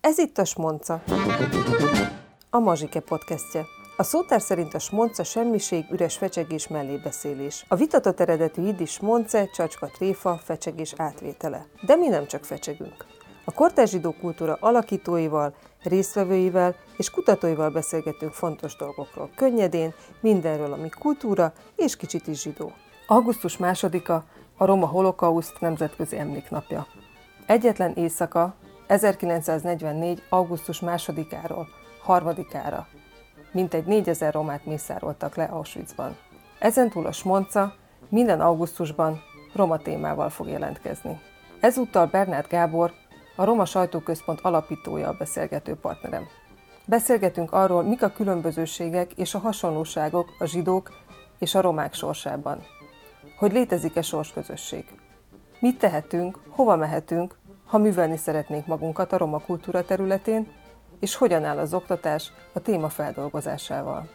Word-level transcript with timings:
Ez 0.00 0.18
itt 0.18 0.38
a 0.38 0.44
Smonca, 0.44 1.02
a 2.50 2.58
Mazsike 2.58 3.00
podcastje. 3.00 3.64
A 3.96 4.02
szótár 4.02 4.40
szerint 4.40 4.74
a 4.74 4.78
smonca 4.78 5.24
semmiség, 5.24 5.84
üres 5.90 6.16
fecsegés, 6.16 6.68
mellébeszélés. 6.68 7.64
A 7.68 7.74
vitatott 7.74 8.20
eredetű 8.20 8.66
iddis 8.66 8.90
smonce, 8.90 9.46
csacska 9.46 9.86
tréfa, 9.86 10.40
fecsegés 10.44 10.94
átvétele. 10.96 11.66
De 11.86 11.96
mi 11.96 12.08
nem 12.08 12.26
csak 12.26 12.44
fecsegünk. 12.44 13.04
A 13.44 13.52
kortárs 13.52 13.90
zsidó 13.90 14.14
kultúra 14.20 14.56
alakítóival, 14.60 15.54
résztvevőivel 15.82 16.74
és 16.96 17.10
kutatóival 17.10 17.70
beszélgetünk 17.70 18.32
fontos 18.32 18.76
dolgokról. 18.76 19.30
Könnyedén, 19.36 19.94
mindenről, 20.20 20.72
ami 20.72 20.88
kultúra 20.88 21.52
és 21.76 21.96
kicsit 21.96 22.26
is 22.26 22.40
zsidó. 22.40 22.72
Augusztus 23.06 23.56
másodika 23.56 24.24
a 24.56 24.64
Roma 24.64 24.86
Holokauszt 24.86 25.60
nemzetközi 25.60 26.18
emléknapja. 26.18 26.86
Egyetlen 27.46 27.92
éjszaka 27.92 28.54
1944. 28.90 30.22
augusztus 30.28 30.80
másodikáról 30.80 31.68
harmadikára 32.02 32.86
mintegy 33.52 33.84
4000 33.84 34.32
romát 34.32 34.64
mészároltak 34.64 35.34
le 35.34 35.44
Auschwitzban. 35.44 36.16
Ezentúl 36.58 37.06
a 37.06 37.12
Smonca 37.12 37.74
minden 38.08 38.40
augusztusban 38.40 39.22
roma 39.54 39.78
témával 39.78 40.28
fog 40.30 40.48
jelentkezni. 40.48 41.20
Ezúttal 41.60 42.06
Bernát 42.06 42.48
Gábor, 42.48 42.92
a 43.36 43.44
Roma 43.44 43.64
Sajtóközpont 43.64 44.40
alapítója 44.40 45.08
a 45.08 45.16
beszélgető 45.18 45.74
partnerem. 45.74 46.26
Beszélgetünk 46.84 47.52
arról, 47.52 47.82
mik 47.82 48.02
a 48.02 48.12
különbözőségek 48.12 49.12
és 49.12 49.34
a 49.34 49.38
hasonlóságok 49.38 50.28
a 50.38 50.44
zsidók 50.44 50.90
és 51.38 51.54
a 51.54 51.60
romák 51.60 51.94
sorsában. 51.94 52.62
Hogy 53.38 53.52
létezik-e 53.52 54.02
sorsközösség? 54.02 54.84
Mit 55.60 55.78
tehetünk, 55.78 56.38
hova 56.48 56.76
mehetünk, 56.76 57.38
ha 57.70 57.78
művelni 57.78 58.16
szeretnénk 58.16 58.66
magunkat 58.66 59.12
a 59.12 59.16
roma 59.16 59.38
kultúra 59.38 59.84
területén, 59.84 60.46
és 61.00 61.14
hogyan 61.14 61.44
áll 61.44 61.58
az 61.58 61.74
oktatás 61.74 62.32
a 62.52 62.60
téma 62.60 62.88
feldolgozásával. 62.88 64.08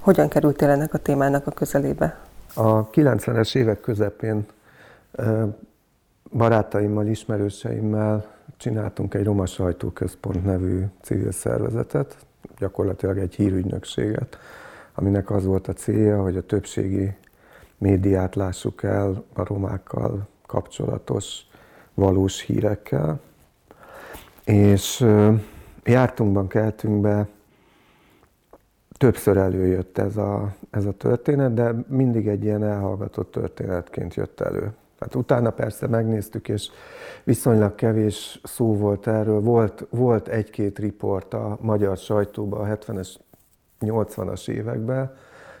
Hogyan 0.00 0.28
kerültél 0.28 0.68
ennek 0.68 0.94
a 0.94 0.98
témának 0.98 1.46
a 1.46 1.50
közelébe? 1.50 2.20
A 2.54 2.90
90-es 2.90 3.56
évek 3.56 3.80
közepén 3.80 4.46
barátaimmal, 6.32 7.06
ismerőseimmel 7.06 8.26
csináltunk 8.56 9.14
egy 9.14 9.24
Roma 9.24 9.46
Sajtóközpont 9.46 10.44
nevű 10.44 10.84
civil 11.02 11.32
szervezetet, 11.32 12.16
gyakorlatilag 12.58 13.18
egy 13.18 13.34
hírügynökséget, 13.34 14.38
aminek 14.94 15.30
az 15.30 15.44
volt 15.44 15.68
a 15.68 15.72
célja, 15.72 16.22
hogy 16.22 16.36
a 16.36 16.46
többségi 16.46 17.14
médiát 17.78 18.34
lássuk 18.34 18.82
el 18.82 19.24
a 19.34 19.44
romákkal 19.44 20.28
kapcsolatos 20.46 21.47
valós 21.98 22.40
hírekkel. 22.40 23.20
És 24.44 25.06
jártunkban, 25.84 26.48
keltünkbe 26.48 27.28
többször 28.96 29.36
előjött 29.36 29.98
ez 29.98 30.16
a, 30.16 30.54
ez 30.70 30.84
a 30.84 30.92
történet, 30.92 31.54
de 31.54 31.74
mindig 31.88 32.28
egy 32.28 32.44
ilyen 32.44 32.64
elhallgatott 32.64 33.30
történetként 33.30 34.14
jött 34.14 34.40
elő. 34.40 34.72
Hát 35.00 35.14
utána 35.14 35.50
persze 35.50 35.86
megnéztük, 35.86 36.48
és 36.48 36.68
viszonylag 37.24 37.74
kevés 37.74 38.40
szó 38.42 38.76
volt 38.76 39.06
erről. 39.06 39.40
Volt, 39.40 39.86
volt 39.90 40.28
egy-két 40.28 40.78
riport 40.78 41.34
a 41.34 41.58
magyar 41.60 41.96
sajtóban 41.96 42.70
a 42.70 42.74
70-es, 42.74 43.14
80-as 43.80 44.48
években, 44.48 45.16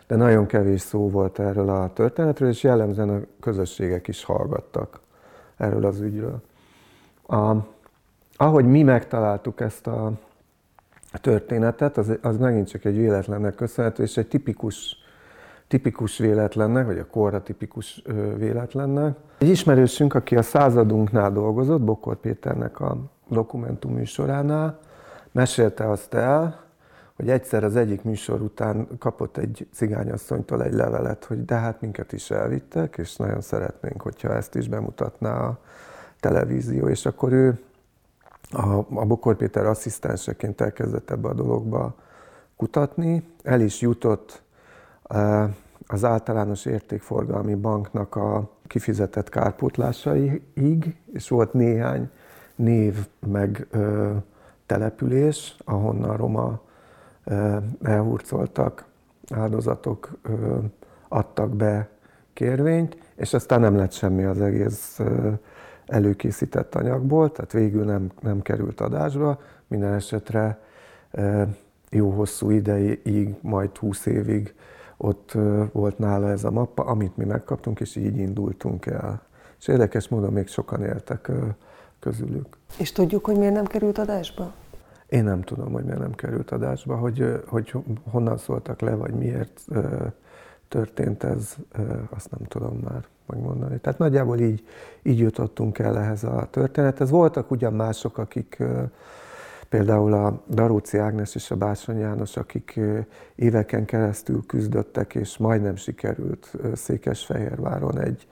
de 0.06 0.16
nagyon 0.16 0.46
kevés 0.46 0.80
szó 0.80 1.08
volt 1.08 1.38
erről 1.38 1.68
a 1.68 1.92
történetről, 1.92 2.48
és 2.48 2.62
jellemzően 2.62 3.08
a 3.08 3.20
közösségek 3.40 4.08
is 4.08 4.24
hallgattak 4.24 5.00
erről 5.58 5.84
az 5.84 6.00
ügyről. 6.00 6.40
A, 7.26 7.54
ahogy 8.36 8.64
mi 8.64 8.82
megtaláltuk 8.82 9.60
ezt 9.60 9.86
a 9.86 10.12
történetet, 11.12 11.96
az, 11.96 12.18
az 12.22 12.36
megint 12.36 12.68
csak 12.68 12.84
egy 12.84 12.96
véletlennek 12.96 13.54
köszönhető, 13.54 14.02
és 14.02 14.16
egy 14.16 14.28
tipikus, 14.28 14.96
tipikus 15.68 16.18
véletlennek, 16.18 16.86
vagy 16.86 16.98
a 16.98 17.06
korra 17.06 17.42
tipikus 17.42 18.02
véletlennek. 18.36 19.16
Egy 19.38 19.48
ismerősünk, 19.48 20.14
aki 20.14 20.36
a 20.36 20.42
századunknál 20.42 21.32
dolgozott, 21.32 21.80
Bokor 21.80 22.16
Péternek 22.16 22.80
a 22.80 22.96
dokumentum 23.28 23.92
műsoránál, 23.92 24.78
mesélte 25.32 25.90
azt 25.90 26.14
el, 26.14 26.67
hogy 27.18 27.30
egyszer 27.30 27.64
az 27.64 27.76
egyik 27.76 28.02
műsor 28.02 28.40
után 28.40 28.88
kapott 28.98 29.36
egy 29.36 29.66
cigányasszonytól 29.72 30.62
egy 30.62 30.72
levelet, 30.72 31.24
hogy 31.24 31.44
de 31.44 31.54
hát 31.54 31.80
minket 31.80 32.12
is 32.12 32.30
elvittek, 32.30 32.96
és 32.98 33.16
nagyon 33.16 33.40
szeretnénk, 33.40 34.02
hogyha 34.02 34.34
ezt 34.34 34.54
is 34.54 34.68
bemutatná 34.68 35.38
a 35.40 35.58
televízió, 36.20 36.88
és 36.88 37.06
akkor 37.06 37.32
ő 37.32 37.58
a, 38.50 38.76
a 38.76 39.04
Bokor 39.04 39.36
Péter 39.36 39.66
asszisztenseként 39.66 40.60
elkezdett 40.60 41.10
ebbe 41.10 41.28
a 41.28 41.34
dologba 41.34 41.94
kutatni. 42.56 43.28
El 43.42 43.60
is 43.60 43.80
jutott 43.80 44.42
e, 45.04 45.48
az 45.86 46.04
általános 46.04 46.64
értékforgalmi 46.64 47.54
banknak 47.54 48.16
a 48.16 48.50
kifizetett 48.66 49.28
kárpótlásaiig, 49.28 50.96
és 51.12 51.28
volt 51.28 51.52
néhány 51.52 52.10
név 52.54 53.06
meg 53.26 53.66
ö, 53.70 54.12
település, 54.66 55.56
ahonnan 55.64 56.16
roma 56.16 56.66
elhurcoltak 57.82 58.84
áldozatok 59.34 60.10
adtak 61.08 61.56
be 61.56 61.88
kérvényt, 62.32 62.96
és 63.16 63.34
aztán 63.34 63.60
nem 63.60 63.76
lett 63.76 63.92
semmi 63.92 64.24
az 64.24 64.40
egész 64.40 65.00
előkészített 65.86 66.74
anyagból, 66.74 67.32
tehát 67.32 67.52
végül 67.52 67.84
nem, 67.84 68.10
nem 68.20 68.42
került 68.42 68.80
adásba. 68.80 69.40
Minden 69.66 69.92
esetre 69.92 70.60
jó 71.90 72.10
hosszú 72.10 72.50
ideig, 72.50 73.34
majd 73.40 73.76
20 73.76 74.06
évig 74.06 74.54
ott 74.96 75.32
volt 75.72 75.98
nála 75.98 76.30
ez 76.30 76.44
a 76.44 76.50
mappa, 76.50 76.84
amit 76.84 77.16
mi 77.16 77.24
megkaptunk, 77.24 77.80
és 77.80 77.96
így 77.96 78.18
indultunk 78.18 78.86
el. 78.86 79.22
És 79.58 79.68
érdekes 79.68 80.08
módon 80.08 80.32
még 80.32 80.48
sokan 80.48 80.82
éltek 80.82 81.30
közülük. 81.98 82.46
És 82.78 82.92
tudjuk, 82.92 83.24
hogy 83.24 83.36
miért 83.36 83.54
nem 83.54 83.64
került 83.64 83.98
adásba? 83.98 84.52
Én 85.08 85.24
nem 85.24 85.42
tudom, 85.42 85.72
hogy 85.72 85.84
miért 85.84 85.98
nem 85.98 86.14
került 86.14 86.50
adásba, 86.50 86.96
hogy, 86.96 87.42
hogy 87.46 87.74
honnan 88.10 88.36
szóltak 88.36 88.80
le, 88.80 88.94
vagy 88.94 89.14
miért 89.14 89.66
történt 90.68 91.22
ez, 91.24 91.56
azt 92.10 92.30
nem 92.30 92.48
tudom 92.48 92.78
már 92.78 93.04
megmondani. 93.26 93.78
Tehát 93.78 93.98
nagyjából 93.98 94.38
így, 94.38 94.64
így 95.02 95.18
jutottunk 95.18 95.78
el 95.78 95.98
ehhez 95.98 96.24
a 96.24 96.48
történethez. 96.50 97.10
Voltak 97.10 97.50
ugyan 97.50 97.72
mások, 97.72 98.18
akik 98.18 98.62
például 99.68 100.12
a 100.12 100.42
Daróci 100.48 100.98
Ágnes 100.98 101.34
és 101.34 101.50
a 101.50 101.56
Bársony 101.56 101.98
János, 101.98 102.36
akik 102.36 102.80
éveken 103.34 103.84
keresztül 103.84 104.46
küzdöttek, 104.46 105.14
és 105.14 105.36
majdnem 105.36 105.76
sikerült 105.76 106.56
Székesfehérváron 106.74 107.98
egy, 108.00 108.26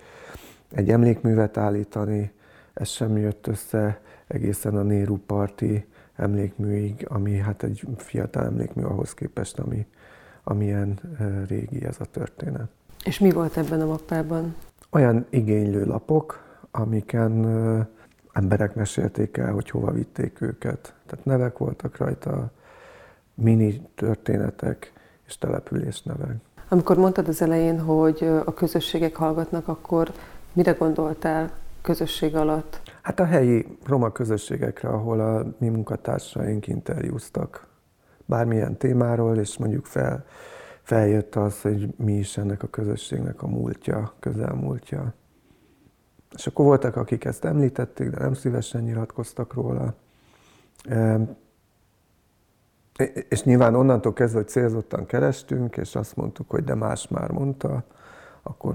egy 0.73 0.91
emlékművet 0.91 1.57
állítani. 1.57 2.33
Ez 2.75 2.89
sem 2.89 3.17
jött 3.17 3.47
össze 3.47 4.01
egészen 4.27 4.77
a 4.77 4.83
Néru 4.83 5.17
parti 5.17 5.87
emlékműig, 6.17 7.07
ami 7.09 7.37
hát 7.37 7.63
egy 7.63 7.83
fiatal 7.97 8.45
emlékmű 8.45 8.83
ahhoz 8.83 9.15
képest, 9.15 9.59
ami, 9.59 9.87
amilyen 10.45 10.99
régi 11.49 11.85
ez 11.85 11.97
a 11.99 12.05
történet. 12.05 12.69
És 13.05 13.19
mi 13.19 13.31
volt 13.31 13.57
ebben 13.57 13.81
a 13.81 13.87
mappában? 13.87 14.55
Olyan 14.91 15.27
igénylő 15.31 15.85
lapok, 15.85 16.45
amiken 16.71 17.47
emberek 18.33 18.75
mesélték 18.75 19.37
el, 19.37 19.53
hogy 19.53 19.71
hova 19.71 19.91
vitték 19.91 20.41
őket. 20.41 20.95
Tehát 21.07 21.25
nevek 21.25 21.59
voltak 21.59 21.97
rajta, 21.97 22.51
mini 23.35 23.83
történetek 23.95 24.93
és 25.27 25.39
településnevek. 25.39 26.37
Amikor 26.69 26.97
mondtad 26.97 27.29
az 27.29 27.43
elején, 27.43 27.81
hogy 27.81 28.29
a 28.45 28.55
közösségek 28.55 29.17
hallgatnak, 29.17 29.69
akkor 29.69 30.13
mire 30.53 30.73
gondoltál 30.73 31.51
közösség 31.83 32.37
alatt? 32.37 32.81
Hát 33.07 33.21
a 33.21 33.25
helyi 33.25 33.79
roma 33.85 34.13
közösségekre, 34.13 34.89
ahol 34.89 35.21
a 35.21 35.47
mi 35.59 35.69
munkatársaink 35.69 36.67
interjúztak 36.67 37.67
bármilyen 38.25 38.77
témáról, 38.77 39.37
és 39.37 39.59
mondjuk 39.59 39.87
fel, 39.87 40.25
feljött 40.83 41.35
az, 41.35 41.61
hogy 41.61 41.95
mi 41.97 42.13
is 42.13 42.37
ennek 42.37 42.63
a 42.63 42.67
közösségnek 42.67 43.43
a 43.43 43.47
múltja, 43.47 44.13
közelmúltja. 44.21 45.15
És 46.35 46.47
akkor 46.47 46.65
voltak, 46.65 46.97
akik 46.97 47.25
ezt 47.25 47.45
említették, 47.45 48.11
de 48.11 48.19
nem 48.19 48.35
szívesen 48.35 48.83
nyilatkoztak 48.83 49.55
róla. 49.55 49.95
És 53.29 53.43
nyilván 53.43 53.75
onnantól 53.75 54.13
kezdve, 54.13 54.39
hogy 54.39 54.49
célzottan 54.49 55.07
kerestünk, 55.07 55.77
és 55.77 55.95
azt 55.95 56.17
mondtuk, 56.17 56.51
hogy 56.51 56.65
de 56.65 56.75
más 56.75 57.09
már 57.09 57.31
mondta, 57.31 57.85
akkor 58.43 58.75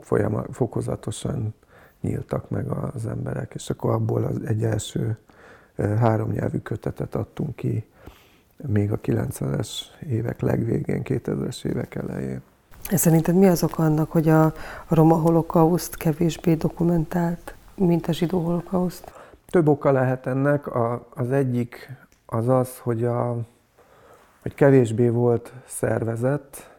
folyamá, 0.00 0.44
fokozatosan 0.50 1.54
nyíltak 2.00 2.50
meg 2.50 2.70
az 2.70 3.06
emberek, 3.06 3.52
és 3.54 3.70
akkor 3.70 3.92
abból 3.92 4.24
az 4.24 4.40
egy 4.46 4.64
első 4.64 5.18
három 5.76 6.30
nyelvű 6.30 6.58
kötetet 6.58 7.14
adtunk 7.14 7.56
ki 7.56 7.84
még 8.66 8.92
a 8.92 9.00
90-es 9.00 9.68
évek 10.08 10.40
legvégén, 10.40 11.02
2000-es 11.04 11.64
évek 11.64 11.94
elején. 11.94 12.40
Szerinted 12.90 13.34
mi 13.34 13.46
az 13.46 13.62
oka 13.62 13.82
annak, 13.82 14.10
hogy 14.10 14.28
a 14.28 14.52
roma 14.88 15.14
holokauszt 15.14 15.96
kevésbé 15.96 16.54
dokumentált, 16.54 17.54
mint 17.74 18.06
a 18.06 18.12
zsidó 18.12 18.40
holokauszt? 18.40 19.12
Több 19.46 19.68
oka 19.68 19.92
lehet 19.92 20.26
ennek. 20.26 20.66
A, 20.66 21.06
az 21.14 21.30
egyik 21.30 21.96
az 22.26 22.48
az, 22.48 22.78
hogy, 22.78 23.04
a, 23.04 23.36
hogy 24.42 24.54
kevésbé 24.54 25.08
volt 25.08 25.52
szervezett, 25.66 26.70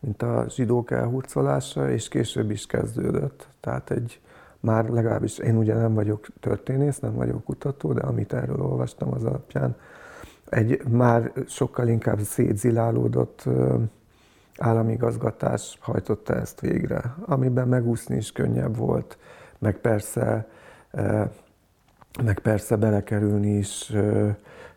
mint 0.00 0.22
a 0.22 0.44
zsidók 0.48 0.90
elhurcolása, 0.90 1.90
és 1.90 2.08
később 2.08 2.50
is 2.50 2.66
kezdődött. 2.66 3.48
Tehát 3.60 3.90
egy, 3.90 4.20
már 4.64 4.88
legalábbis 4.88 5.38
én 5.38 5.56
ugye 5.56 5.74
nem 5.74 5.94
vagyok 5.94 6.26
történész, 6.40 6.98
nem 6.98 7.14
vagyok 7.14 7.44
kutató, 7.44 7.92
de 7.92 8.00
amit 8.00 8.32
erről 8.32 8.60
olvastam 8.60 9.14
az 9.14 9.24
alapján, 9.24 9.76
egy 10.48 10.82
már 10.88 11.32
sokkal 11.46 11.88
inkább 11.88 12.20
szétzilálódott 12.20 13.48
államigazgatás 14.58 15.78
hajtotta 15.80 16.34
ezt 16.34 16.60
végre, 16.60 17.14
amiben 17.24 17.68
megúszni 17.68 18.16
is 18.16 18.32
könnyebb 18.32 18.76
volt, 18.76 19.18
meg 19.58 19.76
persze, 19.76 20.48
meg 22.22 22.38
persze 22.42 22.76
belekerülni 22.76 23.56
is 23.56 23.92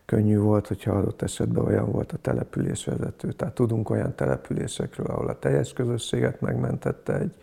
könnyű 0.04 0.38
volt, 0.38 0.66
hogyha 0.66 0.92
adott 0.92 1.22
esetben 1.22 1.64
olyan 1.64 1.90
volt 1.90 2.12
a 2.12 2.16
településvezető. 2.16 3.32
Tehát 3.32 3.54
tudunk 3.54 3.90
olyan 3.90 4.14
településekről, 4.14 5.06
ahol 5.06 5.28
a 5.28 5.38
teljes 5.38 5.72
közösséget 5.72 6.40
megmentette 6.40 7.18
egy 7.18 7.34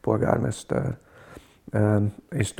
polgármester, 0.00 0.96
és 2.30 2.54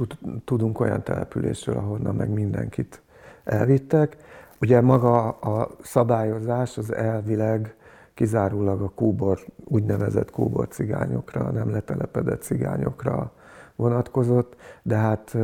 tudunk 0.45 0.81
olyan 0.81 1.03
településről, 1.03 1.77
ahonnan 1.77 2.15
meg 2.15 2.31
mindenkit 2.31 3.03
elvittek. 3.45 4.17
Ugye 4.61 4.81
maga 4.81 5.29
a 5.29 5.71
szabályozás 5.83 6.79
az 6.79 6.95
elvileg 6.95 7.75
kizárólag 8.15 8.83
a 8.83 8.93
kóbor, 8.95 9.41
úgynevezett 9.65 10.31
kóbor 10.31 10.69
cigányokra, 10.69 11.51
nem 11.51 11.71
letelepedett 11.71 12.43
cigányokra 12.43 13.33
vonatkozott, 13.77 14.57
de 14.83 14.97
hát 14.97 15.37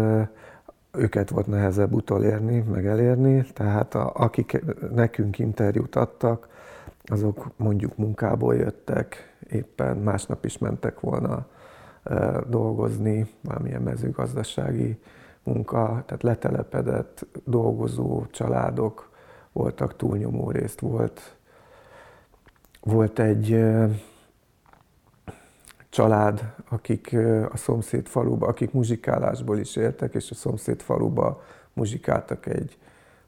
őket 0.92 1.30
volt 1.30 1.46
nehezebb 1.46 1.92
utolérni, 1.92 2.64
meg 2.70 2.86
elérni, 2.86 3.46
tehát 3.52 3.94
a, 3.94 4.12
akik 4.14 4.64
nekünk 4.94 5.38
interjút 5.38 5.96
adtak, 5.96 6.48
azok 7.04 7.50
mondjuk 7.56 7.96
munkából 7.96 8.54
jöttek, 8.54 9.36
éppen 9.50 9.96
másnap 9.96 10.44
is 10.44 10.58
mentek 10.58 11.00
volna 11.00 11.46
dolgozni, 12.48 13.30
valamilyen 13.40 13.82
mezőgazdasági 13.82 14.98
munka, 15.42 16.02
tehát 16.06 16.22
letelepedett 16.22 17.26
dolgozó 17.44 18.26
családok 18.30 19.10
voltak, 19.52 19.96
túlnyomó 19.96 20.50
részt 20.50 20.80
volt. 20.80 21.36
Volt 22.80 23.18
egy 23.18 23.64
család, 25.88 26.54
akik 26.68 27.16
a 27.50 27.56
szomszéd 27.56 28.06
faluba, 28.06 28.46
akik 28.46 28.72
muzsikálásból 28.72 29.58
is 29.58 29.76
éltek, 29.76 30.14
és 30.14 30.30
a 30.30 30.34
szomszéd 30.34 30.80
faluba 30.80 31.42
muzsikáltak 31.72 32.46
egy 32.46 32.78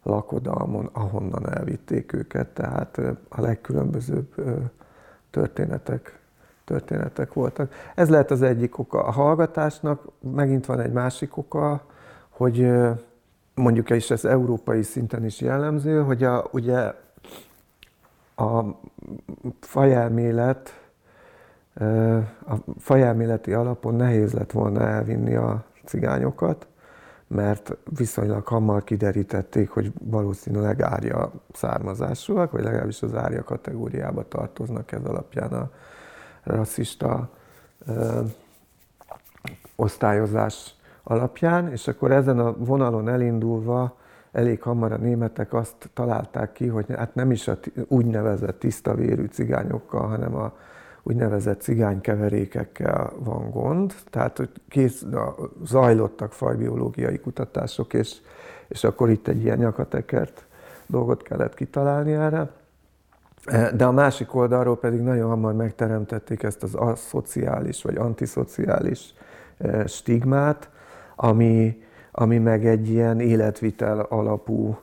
lakodalmon, 0.02 0.88
ahonnan 0.92 1.50
elvitték 1.54 2.12
őket, 2.12 2.48
tehát 2.48 2.98
a 3.28 3.40
legkülönbözőbb 3.40 4.34
történetek, 5.30 6.20
történetek 6.64 7.32
voltak. 7.32 7.72
Ez 7.94 8.08
lehet 8.08 8.30
az 8.30 8.42
egyik 8.42 8.78
oka. 8.78 9.04
A 9.04 9.10
hallgatásnak 9.10 10.08
megint 10.20 10.66
van 10.66 10.80
egy 10.80 10.92
másik 10.92 11.36
oka, 11.36 11.84
hogy 12.28 12.68
mondjuk 13.54 13.90
és 13.90 14.10
ez 14.10 14.24
európai 14.24 14.82
szinten 14.82 15.24
is 15.24 15.40
jellemző, 15.40 16.02
hogy 16.02 16.22
a, 16.22 16.44
ugye 16.50 16.92
a 18.36 18.62
fajelmélet 19.60 20.76
a 22.46 22.54
fajelméleti 22.78 23.52
alapon 23.52 23.94
nehéz 23.94 24.32
lett 24.32 24.50
volna 24.50 24.80
elvinni 24.80 25.34
a 25.34 25.64
cigányokat, 25.84 26.66
mert 27.26 27.76
viszonylag 27.96 28.46
hamar 28.46 28.84
kiderítették, 28.84 29.70
hogy 29.70 29.92
valószínűleg 30.02 30.82
árja 30.82 31.32
származásúak, 31.52 32.50
vagy 32.50 32.62
legalábbis 32.62 33.02
az 33.02 33.14
árja 33.14 33.44
kategóriába 33.44 34.28
tartoznak 34.28 34.92
ez 34.92 35.04
alapján 35.04 35.52
a 35.52 35.70
rasszista 36.42 37.30
ö, 37.86 38.20
osztályozás 39.76 40.74
alapján, 41.02 41.70
és 41.70 41.88
akkor 41.88 42.12
ezen 42.12 42.38
a 42.38 42.54
vonalon 42.56 43.08
elindulva 43.08 43.96
elég 44.32 44.62
hamar 44.62 44.92
a 44.92 44.96
németek 44.96 45.52
azt 45.52 45.90
találták 45.94 46.52
ki, 46.52 46.66
hogy 46.66 46.86
hát 46.88 47.14
nem 47.14 47.30
is 47.30 47.48
a 47.48 47.58
úgynevezett 47.88 48.58
tiszta 48.58 48.94
vérű 48.94 49.24
cigányokkal, 49.24 50.08
hanem 50.08 50.34
a 50.34 50.52
úgynevezett 51.02 51.60
cigánykeverékekkel 51.60 53.12
van 53.18 53.50
gond, 53.50 53.94
tehát 54.10 54.36
hogy 54.36 54.50
kész, 54.68 55.04
zajlottak 55.64 56.32
fajbiológiai 56.32 57.18
kutatások, 57.18 57.94
és, 57.94 58.16
és 58.68 58.84
akkor 58.84 59.10
itt 59.10 59.28
egy 59.28 59.42
ilyen 59.42 59.58
nyakatekert 59.58 60.46
dolgot 60.86 61.22
kellett 61.22 61.54
kitalálni 61.54 62.12
erre. 62.12 62.50
De 63.74 63.84
a 63.84 63.92
másik 63.92 64.34
oldalról 64.34 64.78
pedig 64.78 65.00
nagyon 65.00 65.28
hamar 65.28 65.54
megteremtették 65.54 66.42
ezt 66.42 66.62
az 66.62 66.74
aszociális 66.74 67.82
vagy 67.82 67.96
antiszociális 67.96 69.14
e, 69.58 69.86
stigmát, 69.86 70.70
ami, 71.16 71.82
ami 72.12 72.38
meg 72.38 72.66
egy 72.66 72.88
ilyen 72.88 73.20
életvitel 73.20 74.00
alapú 74.00 74.76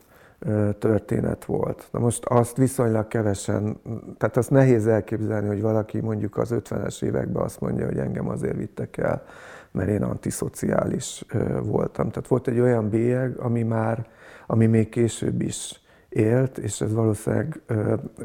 történet 0.79 1.45
volt. 1.45 1.87
Na 1.91 1.99
most 1.99 2.25
azt 2.25 2.57
viszonylag 2.57 3.07
kevesen, 3.07 3.79
tehát 4.17 4.37
azt 4.37 4.49
nehéz 4.49 4.87
elképzelni, 4.87 5.47
hogy 5.47 5.61
valaki 5.61 5.99
mondjuk 5.99 6.37
az 6.37 6.49
50-es 6.53 7.03
években 7.03 7.43
azt 7.43 7.59
mondja, 7.59 7.85
hogy 7.85 7.97
engem 7.97 8.29
azért 8.29 8.57
vittek 8.57 8.97
el, 8.97 9.23
mert 9.71 9.89
én 9.89 10.03
antiszociális 10.03 11.25
voltam. 11.63 12.09
Tehát 12.09 12.27
volt 12.27 12.47
egy 12.47 12.59
olyan 12.59 12.89
bélyeg, 12.89 13.39
ami 13.39 13.63
már, 13.63 14.07
ami 14.47 14.65
még 14.65 14.89
később 14.89 15.41
is 15.41 15.81
élt, 16.09 16.57
és 16.57 16.81
ez 16.81 16.93
valószínűleg 16.93 17.61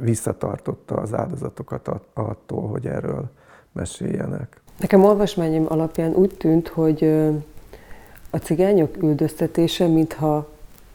visszatartotta 0.00 0.94
az 0.94 1.14
áldozatokat 1.14 1.90
attól, 2.14 2.68
hogy 2.68 2.86
erről 2.86 3.30
meséljenek. 3.72 4.60
Nekem 4.80 5.04
olvasmányom 5.04 5.66
alapján 5.68 6.12
úgy 6.12 6.34
tűnt, 6.36 6.68
hogy 6.68 7.04
a 8.30 8.36
cigányok 8.36 9.02
üldöztetése, 9.02 9.86
mintha 9.86 10.48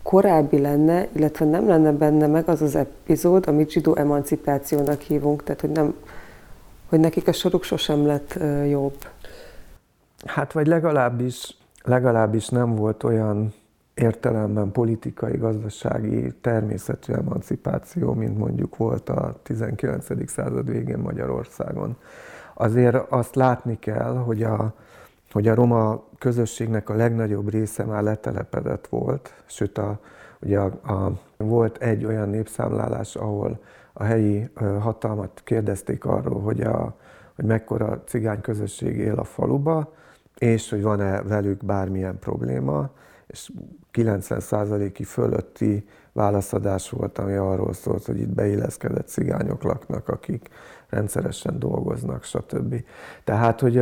korábbi 0.04 0.60
lenne, 0.60 1.08
illetve 1.12 1.46
nem 1.46 1.68
lenne 1.68 1.92
benne 1.92 2.28
meg 2.28 2.50
az 2.50 2.62
az 2.62 2.76
epizód, 2.76 3.48
amit 3.48 3.72
zsidó 3.72 3.96
emancipációnak 3.96 5.02
hívunk, 5.02 5.44
tehát 5.44 5.62
hogy, 5.62 5.70
nem, 5.70 5.96
hogy 6.90 7.00
nekik 7.00 7.28
a 7.28 7.32
soruk 7.32 7.64
sosem 7.64 8.06
lett 8.06 8.40
jobb. 8.70 8.96
Hát 10.26 10.52
vagy 10.52 10.68
legalábbis, 10.68 11.58
legalábbis 11.84 12.48
nem 12.48 12.76
volt 12.76 13.04
olyan 13.04 13.54
értelemben 14.00 14.72
politikai, 14.72 15.38
gazdasági, 15.38 16.34
természetű 16.42 17.14
emancipáció, 17.14 18.14
mint 18.14 18.38
mondjuk 18.38 18.78
volt 18.78 19.10
a 19.10 19.40
19. 19.44 20.30
század 20.30 20.72
végén 20.72 20.98
Magyarországon. 20.98 21.98
Azért 22.54 22.96
azt 22.96 23.36
látni 23.36 23.80
kell, 23.80 24.16
hogy 24.16 24.44
a, 24.44 24.74
hogy 25.32 25.48
a 25.48 25.56
roma 25.56 26.04
közösségnek 26.18 26.90
a 26.90 26.96
legnagyobb 26.96 27.50
része 27.50 27.84
már 27.84 28.04
letelepedett 28.04 28.88
volt, 28.88 29.34
sőt 29.46 29.78
a, 29.78 30.00
ugye 30.42 30.60
a, 30.60 30.94
a, 30.94 31.12
volt 31.38 31.78
egy 31.78 32.06
olyan 32.06 32.30
népszámlálás, 32.30 33.16
ahol 33.16 33.60
a 33.94 34.04
helyi 34.04 34.50
hatalmat 34.80 35.42
kérdezték 35.44 36.06
arról, 36.06 36.42
hogy, 36.42 36.62
a, 36.62 36.96
hogy 37.36 37.46
mekkora 37.46 38.04
cigány 38.06 38.42
közösség 38.42 38.98
él 38.98 39.16
a 39.16 39.24
faluba, 39.24 39.94
és 40.38 40.70
hogy 40.70 40.82
van-e 40.82 41.22
velük 41.22 41.66
bármilyen 41.66 42.20
probléma, 42.20 42.90
és 43.30 43.52
90%-i 43.94 45.04
fölötti 45.04 45.88
válaszadás 46.12 46.90
volt, 46.90 47.18
ami 47.18 47.34
arról 47.34 47.74
szólt, 47.74 48.06
hogy 48.06 48.20
itt 48.20 48.34
beilleszkedett 48.34 49.08
cigányok 49.08 49.64
laknak, 49.64 50.08
akik 50.08 50.50
rendszeresen 50.90 51.60
dolgoznak, 51.60 52.24
stb. 52.24 52.84
Tehát, 53.24 53.60
hogy 53.60 53.82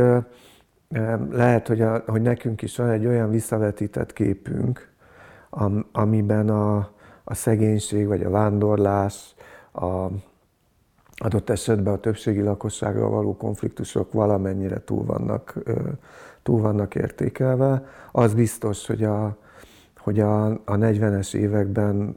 lehet, 1.30 1.68
hogy, 1.68 1.80
a, 1.80 2.02
hogy 2.06 2.22
nekünk 2.22 2.62
is 2.62 2.76
van 2.76 2.88
egy 2.88 3.06
olyan 3.06 3.30
visszavetített 3.30 4.12
képünk, 4.12 4.92
am, 5.50 5.86
amiben 5.92 6.48
a, 6.48 6.76
a 7.24 7.34
szegénység 7.34 8.06
vagy 8.06 8.22
a 8.22 8.30
vándorlás, 8.30 9.34
a, 9.72 10.06
adott 11.14 11.50
esetben 11.50 11.94
a 11.94 12.00
többségi 12.00 12.42
lakossággal 12.42 13.10
való 13.10 13.36
konfliktusok 13.36 14.12
valamennyire 14.12 14.84
túl 14.84 15.04
vannak, 15.04 15.54
túl 16.48 16.60
vannak 16.60 16.94
értékelve. 16.94 17.84
Az 18.12 18.34
biztos, 18.34 18.86
hogy 18.86 19.04
a, 19.04 19.36
hogy 19.96 20.20
a, 20.20 20.46
a 20.46 20.76
40-es 20.76 21.34
években 21.34 22.16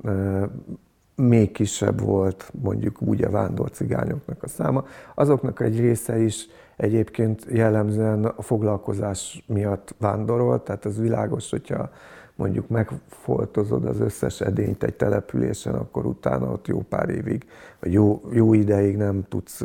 még 1.16 1.52
kisebb 1.52 2.02
volt 2.02 2.52
mondjuk 2.62 3.02
úgy 3.02 3.24
a 3.24 3.30
vándorcigányoknak 3.30 4.44
a 4.44 4.48
száma. 4.48 4.86
Azoknak 5.16 5.62
egy 5.62 5.80
része 5.80 6.20
is 6.20 6.48
egyébként 6.78 7.46
jellemzően 7.50 8.26
a 8.26 8.42
foglalkozás 8.42 9.44
miatt 9.48 9.96
vándorolt, 10.00 10.64
tehát 10.64 10.86
az 10.86 11.00
világos, 11.00 11.50
hogyha 11.50 11.90
mondjuk 12.36 12.68
megfoltozod 12.68 13.86
az 13.86 14.00
összes 14.00 14.42
edényt 14.42 14.84
egy 14.84 14.96
településen, 14.96 15.74
akkor 15.74 16.06
utána 16.06 16.52
ott 16.52 16.68
jó 16.68 16.80
pár 16.90 17.10
évig, 17.10 17.46
vagy 17.80 17.94
jó, 17.94 18.22
jó 18.32 18.54
ideig 18.54 18.98
nem 18.98 19.24
tudsz 19.30 19.64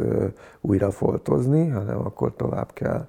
újra 0.60 0.90
foltozni, 0.90 1.68
hanem 1.68 1.98
akkor 1.98 2.36
tovább 2.36 2.72
kell, 2.72 3.06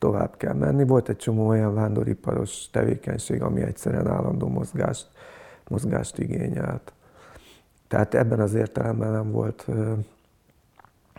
tovább 0.00 0.36
kell 0.36 0.54
menni. 0.54 0.84
Volt 0.84 1.08
egy 1.08 1.16
csomó 1.16 1.46
olyan 1.46 1.74
vándoriparos 1.74 2.70
tevékenység, 2.70 3.42
ami 3.42 3.62
egyszerűen 3.62 4.08
állandó 4.08 4.48
mozgást, 4.48 5.06
mozgást 5.68 6.18
igényelt. 6.18 6.92
Tehát 7.88 8.14
ebben 8.14 8.40
az 8.40 8.54
értelemben 8.54 9.12
nem 9.12 9.30
volt, 9.30 9.66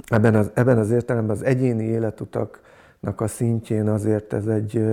ebben 0.06 0.36
az, 0.36 0.52
ebben 0.54 0.78
az 0.78 0.92
értelemben 0.92 1.36
az 1.36 1.44
egyéni 1.44 1.84
életutaknak 1.84 3.22
a 3.22 3.28
szintjén 3.28 3.88
azért 3.88 4.34
ez 4.34 4.48
egy 4.48 4.86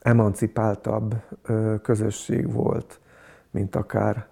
emancipáltabb 0.00 1.14
közösség 1.82 2.52
volt, 2.52 3.00
mint 3.50 3.76
akár 3.76 4.26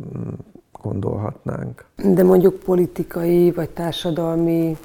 mm, 0.00 0.32
gondolhatnánk. 0.82 1.84
De 1.96 2.22
mondjuk 2.22 2.58
politikai 2.58 3.52
vagy 3.52 3.70
társadalmi 3.70 4.76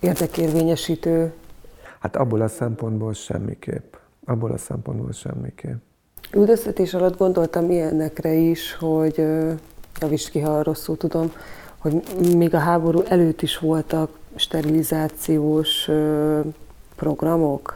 érdekérvényesítő? 0.00 1.32
Hát 2.04 2.16
abból 2.16 2.40
a 2.40 2.48
szempontból 2.48 3.12
semmiképp. 3.12 3.94
Abból 4.24 4.50
a 4.52 4.58
szempontból 4.58 5.12
semmiképp. 5.12 5.76
Üldöztetés 6.32 6.94
alatt 6.94 7.18
gondoltam 7.18 7.70
ilyenekre 7.70 8.32
is, 8.32 8.74
hogy 8.74 9.26
javítsd 10.00 10.30
ki, 10.30 10.40
ha 10.40 10.62
rosszul 10.62 10.96
tudom, 10.96 11.32
hogy 11.78 12.02
még 12.36 12.54
a 12.54 12.58
háború 12.58 13.02
előtt 13.08 13.42
is 13.42 13.58
voltak 13.58 14.18
sterilizációs 14.34 15.88
programok, 16.96 17.74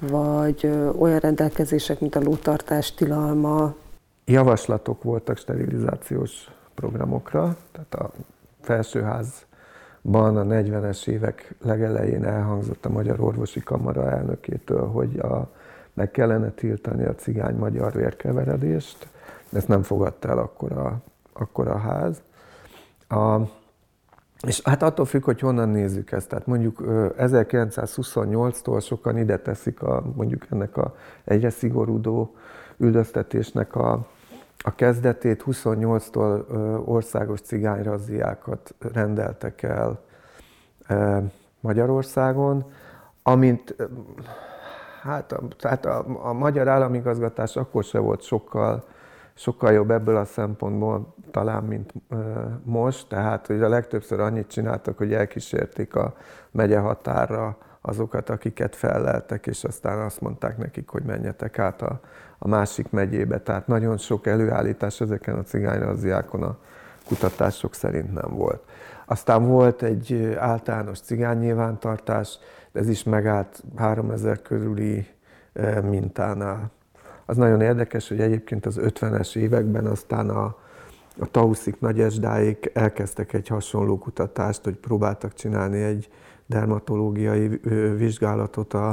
vagy 0.00 0.70
olyan 0.98 1.18
rendelkezések, 1.18 2.00
mint 2.00 2.16
a 2.16 2.20
lótartás 2.20 2.94
tilalma. 2.94 3.74
Javaslatok 4.24 5.02
voltak 5.02 5.36
sterilizációs 5.36 6.50
programokra, 6.74 7.56
tehát 7.72 7.94
a 7.94 8.10
felsőházban 10.02 10.36
a 10.36 10.54
40-es 10.54 11.06
évek 11.06 11.54
legelején 11.62 12.24
elhangzott 12.24 12.84
a 12.84 12.88
Magyar 12.88 13.20
Orvosi 13.20 13.60
Kamara 13.60 14.10
elnökétől, 14.10 14.86
hogy 14.86 15.18
a, 15.18 15.48
meg 15.94 16.10
kellene 16.10 16.50
tiltani 16.50 17.04
a 17.04 17.14
cigány-magyar 17.14 17.92
vérkeveredést. 17.92 19.08
Ezt 19.52 19.68
nem 19.68 19.82
fogadta 19.82 20.28
el 20.28 20.38
akkor 20.38 20.72
a, 20.72 21.00
akkor 21.32 21.68
a 21.68 21.78
ház. 21.78 22.22
A, 23.08 23.40
és 24.46 24.60
hát 24.62 24.82
attól 24.82 25.04
függ, 25.04 25.24
hogy 25.24 25.40
honnan 25.40 25.68
nézzük 25.68 26.12
ezt. 26.12 26.28
Tehát 26.28 26.46
mondjuk 26.46 26.82
1928-tól 27.18 28.84
sokan 28.84 29.18
ide 29.18 29.38
teszik 29.38 29.82
a, 29.82 30.02
mondjuk 30.14 30.46
ennek 30.50 30.76
a 30.76 30.96
egyre 31.24 31.50
szigorúdó 31.50 32.34
üldöztetésnek 32.76 33.74
a, 33.74 34.06
a 34.62 34.74
kezdetét 34.74 35.44
28-tól 35.46 36.44
országos 36.86 37.40
cigányrazziákat 37.40 38.74
rendeltek 38.92 39.62
el 39.62 40.00
Magyarországon, 41.60 42.72
amint 43.22 43.76
hát, 45.02 45.34
tehát 45.58 45.86
a, 45.86 46.04
a 46.22 46.32
magyar 46.32 46.68
államigazgatás 46.68 47.56
akkor 47.56 47.84
se 47.84 47.98
volt 47.98 48.22
sokkal, 48.22 48.84
sokkal 49.34 49.72
jobb 49.72 49.90
ebből 49.90 50.16
a 50.16 50.24
szempontból 50.24 51.14
talán, 51.30 51.64
mint 51.64 51.92
most. 52.64 53.08
Tehát, 53.08 53.46
hogy 53.46 53.62
a 53.62 53.68
legtöbbször 53.68 54.20
annyit 54.20 54.48
csináltak, 54.48 54.98
hogy 54.98 55.12
elkísérték 55.12 55.94
a 55.94 56.14
megye 56.50 56.78
határra 56.78 57.56
azokat, 57.80 58.30
akiket 58.30 58.76
felleltek, 58.76 59.46
és 59.46 59.64
aztán 59.64 59.98
azt 59.98 60.20
mondták 60.20 60.58
nekik, 60.58 60.88
hogy 60.88 61.02
menjetek 61.02 61.58
át 61.58 61.82
a, 61.82 62.00
a 62.38 62.48
másik 62.48 62.90
megyébe. 62.90 63.40
Tehát 63.40 63.66
nagyon 63.66 63.96
sok 63.96 64.26
előállítás 64.26 65.00
ezeken 65.00 65.38
a 65.38 65.42
cigányrazziákon 65.42 66.42
a 66.42 66.58
kutatások 67.06 67.74
szerint 67.74 68.12
nem 68.12 68.30
volt. 68.34 68.62
Aztán 69.06 69.46
volt 69.46 69.82
egy 69.82 70.34
általános 70.38 71.00
cigánynyilvántartás, 71.00 72.38
de 72.72 72.80
ez 72.80 72.88
is 72.88 73.02
megállt 73.02 73.62
3000 73.76 74.42
körüli 74.42 75.06
mintánál. 75.82 76.70
Az 77.26 77.36
nagyon 77.36 77.60
érdekes, 77.60 78.08
hogy 78.08 78.20
egyébként 78.20 78.66
az 78.66 78.80
50-es 78.82 79.36
években 79.36 79.86
aztán 79.86 80.28
a, 80.28 80.44
a 81.18 81.30
Tauszik 81.30 81.80
Nagyesdáik 81.80 82.70
elkezdtek 82.74 83.32
egy 83.32 83.48
hasonló 83.48 83.98
kutatást, 83.98 84.64
hogy 84.64 84.76
próbáltak 84.76 85.34
csinálni 85.34 85.82
egy 85.82 86.08
dermatológiai 86.50 87.60
vizsgálatot 87.96 88.74
a, 88.74 88.88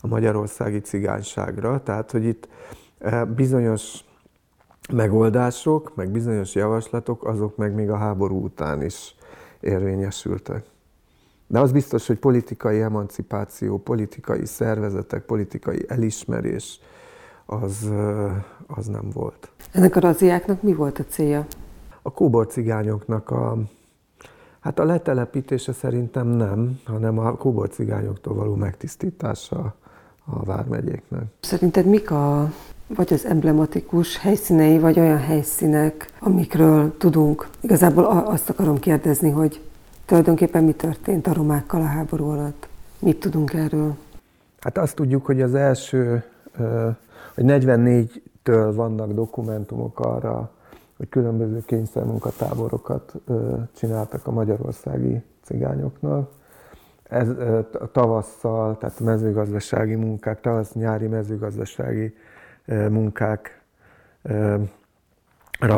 a 0.00 0.06
magyarországi 0.06 0.80
cigányságra. 0.80 1.82
Tehát, 1.82 2.10
hogy 2.10 2.24
itt 2.24 2.48
bizonyos 3.34 4.04
megoldások, 4.92 5.94
meg 5.94 6.10
bizonyos 6.10 6.54
javaslatok, 6.54 7.24
azok 7.24 7.56
meg 7.56 7.74
még 7.74 7.90
a 7.90 7.96
háború 7.96 8.42
után 8.44 8.82
is 8.82 9.14
érvényesültek. 9.60 10.64
De 11.46 11.60
az 11.60 11.72
biztos, 11.72 12.06
hogy 12.06 12.18
politikai 12.18 12.80
emancipáció, 12.80 13.78
politikai 13.78 14.46
szervezetek, 14.46 15.22
politikai 15.22 15.84
elismerés, 15.88 16.80
az, 17.46 17.90
az 18.66 18.86
nem 18.86 19.10
volt. 19.12 19.50
Ennek 19.72 19.96
a 19.96 20.00
raziáknak 20.00 20.62
mi 20.62 20.74
volt 20.74 20.98
a 20.98 21.04
célja? 21.04 21.46
A 22.02 22.12
kóbor 22.12 22.46
cigányoknak 22.46 23.30
a, 23.30 23.58
hát 24.60 24.78
a 24.78 24.84
letelepítése 24.84 25.72
szerintem 25.72 26.26
nem, 26.26 26.80
hanem 26.84 27.18
a 27.18 27.36
kóbor 27.36 27.68
cigányoktól 27.68 28.34
való 28.34 28.54
megtisztítása 28.54 29.74
a 30.24 30.44
vármegyéknek. 30.44 31.22
Szerinted 31.40 31.86
mik 31.86 32.10
a 32.10 32.52
vagy 32.94 33.12
az 33.12 33.24
emblematikus 33.24 34.18
helyszínei, 34.18 34.78
vagy 34.78 34.98
olyan 34.98 35.18
helyszínek, 35.18 36.06
amikről 36.20 36.96
tudunk. 36.96 37.48
Igazából 37.60 38.04
azt 38.04 38.50
akarom 38.50 38.78
kérdezni, 38.78 39.30
hogy 39.30 39.60
tulajdonképpen 40.04 40.64
mi 40.64 40.72
történt 40.72 41.26
a 41.26 41.32
romákkal 41.32 41.80
a 41.80 41.84
háború 41.84 42.28
alatt. 42.28 42.68
Mit 42.98 43.20
tudunk 43.20 43.52
erről? 43.52 43.96
Hát 44.60 44.78
azt 44.78 44.94
tudjuk, 44.94 45.26
hogy 45.26 45.42
az 45.42 45.54
első, 45.54 46.24
hogy 47.34 47.44
44-től 47.46 48.72
vannak 48.74 49.12
dokumentumok 49.12 50.00
arra, 50.00 50.50
hogy 51.00 51.08
különböző 51.08 51.62
kényszermunkatáborokat 51.66 53.14
csináltak 53.74 54.26
a 54.26 54.30
magyarországi 54.30 55.22
cigányoknak. 55.42 56.30
Ez 57.02 57.28
tavasszal, 57.92 58.78
tehát 58.78 59.00
mezőgazdasági 59.00 59.94
munkák, 59.94 60.40
tavasz-nyári 60.40 61.06
mezőgazdasági 61.06 62.14
munkákra 62.66 63.52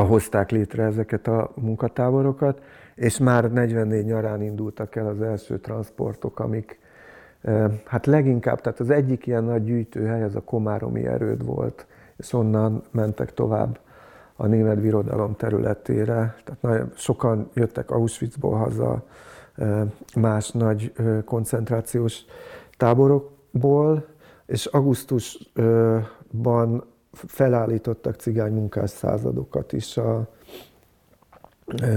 hozták 0.07 0.51
létre 0.51 0.85
ezeket 0.85 1.27
a 1.27 1.51
munkatáborokat, 1.55 2.63
és 2.95 3.19
már 3.19 3.53
44 3.53 4.05
nyarán 4.05 4.43
indultak 4.43 4.97
el 4.97 5.07
az 5.07 5.23
első 5.23 5.59
transportok, 5.59 6.41
amik 6.41 6.79
hát 7.85 8.07
leginkább, 8.07 8.61
tehát 8.61 8.81
az 8.81 8.91
egyik 8.91 9.27
ilyen 9.27 9.45
nagy 9.45 9.65
gyűjtőhely 9.65 10.23
az 10.23 10.37
a 10.37 10.41
Komáromi 10.41 11.07
erőd 11.07 11.45
volt, 11.45 11.87
és 12.17 12.33
onnan 12.33 12.83
mentek 12.91 13.35
tovább 13.35 13.79
a 14.43 14.47
német 14.47 14.81
birodalom 14.81 15.37
területére. 15.37 16.37
Tehát 16.45 16.63
nagyon 16.63 16.93
sokan 16.95 17.51
jöttek 17.55 17.91
Auschwitzból 17.91 18.57
haza, 18.57 19.05
más 20.17 20.51
nagy 20.51 20.93
koncentrációs 21.25 22.25
táborokból, 22.77 24.07
és 24.47 24.67
augusztusban 24.67 26.85
felállítottak 27.13 28.15
cigány 28.15 28.53
munkás 28.53 28.91
századokat 28.91 29.73
is, 29.73 29.97
a, 29.97 30.29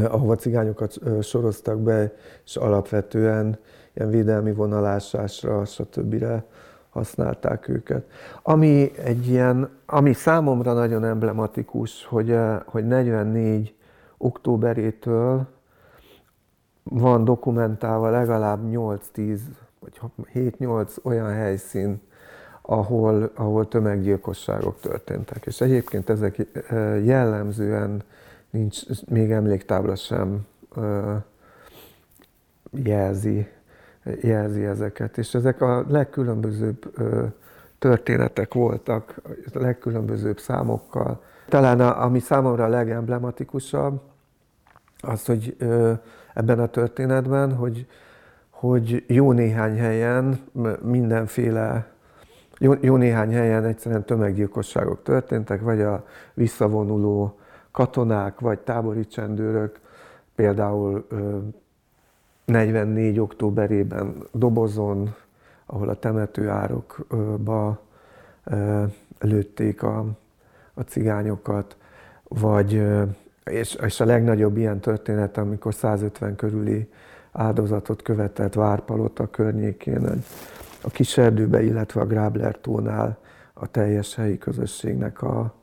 ahova 0.08 0.36
cigányokat 0.36 1.00
soroztak 1.22 1.80
be, 1.80 2.14
és 2.46 2.56
alapvetően 2.56 3.58
ilyen 3.94 4.10
védelmi 4.10 4.54
vonalásásra, 4.54 5.66
stb. 5.66 6.26
Használták 6.96 7.68
őket. 7.68 8.10
Ami 8.44 8.92
egy 8.98 9.28
ilyen, 9.28 9.70
ami 9.86 10.14
számomra 10.14 10.74
nagyon 10.74 11.04
emblematikus, 11.04 12.06
hogy, 12.06 12.38
hogy 12.66 12.88
44 12.88 13.76
októberétől 14.18 15.48
van 16.84 17.24
dokumentálva 17.24 18.10
legalább 18.10 18.60
8-10 18.72 19.40
vagy 19.80 20.00
7-8 20.34 21.04
olyan 21.04 21.34
helyszín, 21.34 22.02
ahol, 22.62 23.32
ahol 23.36 23.68
tömeggyilkosságok 23.68 24.80
történtek. 24.80 25.46
És 25.46 25.62
egyébként 25.62 26.10
ezek 26.10 26.48
jellemzően 27.04 28.04
nincs, 28.50 28.80
még 29.10 29.32
emléktábla 29.32 29.96
sem 29.96 30.46
jelzi, 32.72 33.48
jelzi 34.22 34.66
ezeket. 34.66 35.18
És 35.18 35.34
ezek 35.34 35.62
a 35.62 35.86
legkülönbözőbb 35.88 36.94
történetek 37.80 38.54
voltak, 38.54 39.22
a 39.54 39.60
legkülönbözőbb 39.60 40.40
számokkal. 40.40 41.22
Talán 41.50 41.80
a, 41.80 42.04
ami 42.04 42.20
számomra 42.20 42.64
a 42.64 42.68
legemblematikusabb, 42.68 44.02
az, 45.02 45.26
hogy 45.26 45.56
ebben 46.34 46.60
a 46.60 46.68
történetben, 46.68 47.56
hogy, 47.56 47.88
hogy 48.50 49.04
jó 49.08 49.32
néhány 49.32 49.78
helyen 49.78 50.40
mindenféle 50.82 51.94
jó, 52.60 52.74
jó 52.82 52.96
néhány 52.96 53.32
helyen 53.32 53.66
egyszerűen 53.66 54.06
tömeggyilkosságok 54.06 55.04
történtek, 55.04 55.62
vagy 55.62 55.82
a 55.82 56.06
visszavonuló 56.34 57.40
katonák, 57.72 58.40
vagy 58.40 58.60
tábori 58.60 59.08
csendőrök, 59.08 59.80
például 60.36 61.08
44. 62.46 63.20
októberében 63.20 64.16
Dobozon, 64.32 65.16
ahol 65.66 65.90
a 65.90 66.00
temetőárokba 66.00 67.82
lőtték 69.20 69.84
a, 69.84 70.06
a 70.74 70.82
cigányokat, 70.82 71.78
vagy, 72.24 72.86
és, 73.44 73.74
és 73.74 74.00
a 74.00 74.06
legnagyobb 74.06 74.58
ilyen 74.58 74.80
történet, 74.80 75.38
amikor 75.38 75.74
150 75.74 76.36
körüli 76.36 76.90
áldozatot 77.32 78.02
követett 78.02 78.54
Várpalota 78.54 79.30
környékén, 79.30 80.24
a 80.82 80.90
Kiserdőbe, 80.90 81.64
illetve 81.64 82.02
a 82.02 82.06
Grábler 82.06 82.58
tónál 82.62 83.18
a 83.54 83.68
teljes 83.68 84.16
helyi 84.16 84.38
közösségnek 84.38 85.22
a, 85.22 85.54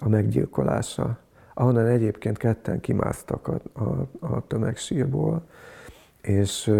a 0.00 0.08
meggyilkolása, 0.08 1.18
ahonnan 1.54 1.86
egyébként 1.86 2.36
ketten 2.36 2.80
kimásztak 2.80 3.48
a, 3.48 3.60
a, 3.84 4.06
a 4.20 4.46
tömegsírból, 4.46 5.42
és 6.22 6.72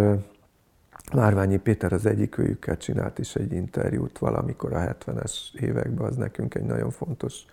Márványi 1.12 1.56
Péter 1.56 1.92
az 1.92 2.06
egyik 2.06 2.38
őjükkel 2.38 2.76
csinált 2.76 3.18
is 3.18 3.34
egy 3.34 3.52
interjút 3.52 4.18
valamikor 4.18 4.72
a 4.72 4.78
70-es 4.78 5.54
években, 5.60 6.06
az 6.06 6.16
nekünk 6.16 6.54
egy 6.54 6.64
nagyon 6.64 6.90
fontos, 6.90 7.44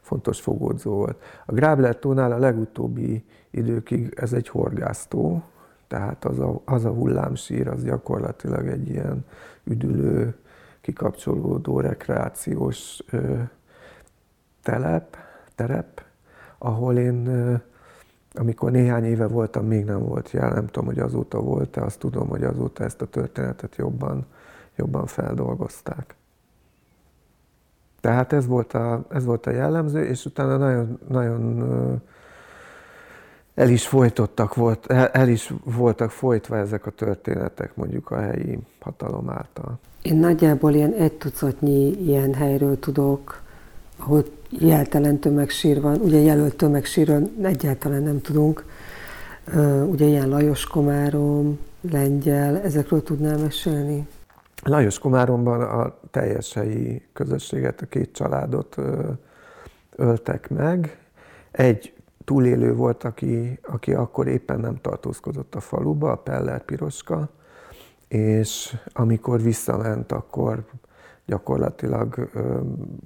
fontos 0.00 0.40
fogódzó 0.40 0.94
volt. 0.94 1.22
A 1.46 1.52
Grábler 1.52 1.98
tónál 1.98 2.32
a 2.32 2.38
legutóbbi 2.38 3.24
időkig 3.50 4.12
ez 4.16 4.32
egy 4.32 4.48
horgásztó, 4.48 5.42
tehát 5.88 6.24
az 6.24 6.38
a, 6.38 6.62
az 6.64 6.84
a 6.84 6.90
hullámsír, 6.90 7.68
az 7.68 7.84
gyakorlatilag 7.84 8.66
egy 8.66 8.88
ilyen 8.88 9.24
üdülő, 9.64 10.34
kikapcsolódó, 10.80 11.80
rekreációs 11.80 13.02
ö, 13.10 13.38
telep, 14.62 15.16
terep, 15.54 16.02
ahol 16.58 16.98
én, 16.98 17.28
amikor 18.34 18.70
néhány 18.70 19.04
éve 19.04 19.26
voltam, 19.26 19.66
még 19.66 19.84
nem 19.84 20.04
volt 20.04 20.30
jel, 20.30 20.50
nem 20.50 20.66
tudom, 20.66 20.86
hogy 20.86 20.98
azóta 20.98 21.40
volt-e, 21.40 21.82
azt 21.82 21.98
tudom, 21.98 22.28
hogy 22.28 22.44
azóta 22.44 22.84
ezt 22.84 23.00
a 23.00 23.06
történetet 23.06 23.76
jobban, 23.76 24.26
jobban 24.76 25.06
feldolgozták. 25.06 26.14
Tehát 28.00 28.32
ez 28.32 28.46
volt 28.46 28.72
a, 28.72 29.04
ez 29.08 29.24
volt 29.24 29.46
a 29.46 29.50
jellemző, 29.50 30.04
és 30.04 30.24
utána 30.24 30.56
nagyon, 30.56 30.98
nagyon 31.08 31.62
el 33.54 33.68
is 33.68 33.86
folytottak, 33.86 34.54
volt, 34.54 34.86
el, 34.86 35.28
is 35.28 35.52
voltak 35.64 36.10
folytva 36.10 36.56
ezek 36.56 36.86
a 36.86 36.90
történetek 36.90 37.76
mondjuk 37.76 38.10
a 38.10 38.20
helyi 38.20 38.58
hatalom 38.80 39.30
által. 39.30 39.78
Én 40.02 40.16
nagyjából 40.16 40.74
ilyen 40.74 40.92
egy 40.92 41.12
tucatnyi 41.12 41.88
ilyen 41.88 42.34
helyről 42.34 42.78
tudok, 42.78 43.42
ahol 44.00 44.24
jeltelen 44.50 45.18
tömegsír 45.18 45.80
van. 45.80 46.00
Ugye 46.00 46.18
jelölt 46.18 46.56
tömegsírről 46.56 47.30
egyáltalán 47.42 48.02
nem 48.02 48.20
tudunk. 48.20 48.64
Ugye 49.86 50.06
ilyen 50.06 50.28
Lajos 50.28 50.64
Komárom, 50.64 51.58
Lengyel, 51.90 52.60
ezekről 52.60 53.02
tudnál 53.02 53.38
mesélni? 53.38 54.06
Lajos 54.62 54.98
Komáromban 54.98 55.60
a 55.60 55.98
teljes 56.10 56.52
helyi 56.52 57.02
közösséget, 57.12 57.80
a 57.80 57.86
két 57.86 58.12
családot 58.12 58.76
öltek 59.96 60.50
meg. 60.50 60.98
Egy 61.50 61.92
túlélő 62.24 62.74
volt, 62.74 63.04
aki, 63.04 63.58
aki 63.62 63.92
akkor 63.92 64.26
éppen 64.26 64.60
nem 64.60 64.76
tartózkodott 64.80 65.54
a 65.54 65.60
faluba, 65.60 66.10
a 66.10 66.16
Peller 66.16 66.64
Piroska, 66.64 67.28
és 68.08 68.76
amikor 68.92 69.42
visszament, 69.42 70.12
akkor 70.12 70.64
gyakorlatilag 71.30 72.30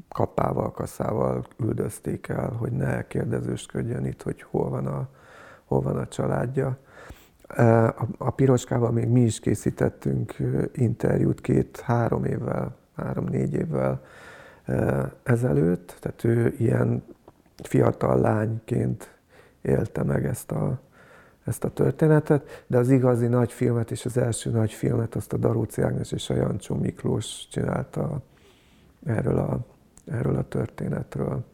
kapával, 0.08 0.70
kaszával 0.70 1.44
üldözték 1.58 2.28
el, 2.28 2.50
hogy 2.50 2.72
ne 2.72 3.06
kérdezősködjön 3.06 4.04
itt, 4.04 4.22
hogy 4.22 4.42
hol 4.42 4.68
van 4.68 4.86
a, 4.86 5.08
hol 5.64 5.80
van 5.80 5.96
a 5.96 6.08
családja. 6.08 6.78
A 8.18 8.30
Piroskával 8.30 8.90
még 8.90 9.08
mi 9.08 9.20
is 9.20 9.40
készítettünk 9.40 10.36
interjút 10.72 11.40
két-három 11.40 12.24
évvel, 12.24 12.76
három-négy 12.96 13.54
évvel 13.54 14.02
ezelőtt, 15.22 15.96
tehát 16.00 16.24
ő 16.24 16.54
ilyen 16.58 17.04
fiatal 17.62 18.20
lányként 18.20 19.18
élte 19.62 20.02
meg 20.02 20.26
ezt 20.26 20.50
a, 20.52 20.80
ezt 21.44 21.64
a 21.64 21.68
történetet, 21.68 22.64
de 22.66 22.78
az 22.78 22.90
igazi 22.90 23.26
nagy 23.26 23.52
filmet 23.52 23.90
és 23.90 24.04
az 24.04 24.16
első 24.16 24.50
nagy 24.50 24.72
filmet 24.72 25.14
azt 25.14 25.32
a 25.32 25.36
Daróci 25.36 25.82
Ágnes 25.82 26.12
és 26.12 26.30
a 26.30 26.34
Jancsó 26.34 26.74
Miklós 26.74 27.48
csinálta 27.50 28.22
erről 29.06 29.38
a, 29.38 29.66
erről 30.06 30.36
a 30.36 30.48
történetről. 30.48 31.44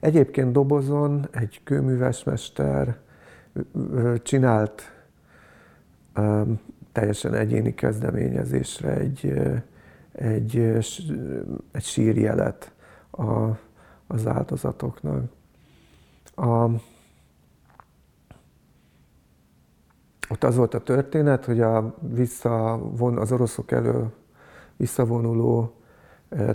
Egyébként 0.00 0.52
Dobozon 0.52 1.28
egy 1.30 1.60
kőművesmester 1.64 2.98
csinált 4.22 4.92
teljesen 6.92 7.34
egyéni 7.34 7.74
kezdeményezésre 7.74 8.96
egy, 8.96 9.32
egy, 10.12 10.56
egy 11.72 11.84
sírjelet 11.84 12.72
a, 13.10 13.48
az 14.06 14.26
áldozatoknak. 14.26 15.32
A, 16.34 16.66
ott 20.30 20.44
az 20.44 20.56
volt 20.56 20.74
a 20.74 20.80
történet, 20.80 21.44
hogy 21.44 21.60
a 21.60 21.94
visszavon, 22.00 23.18
az 23.18 23.32
oroszok 23.32 23.70
elő 23.70 24.12
visszavonuló 24.76 25.74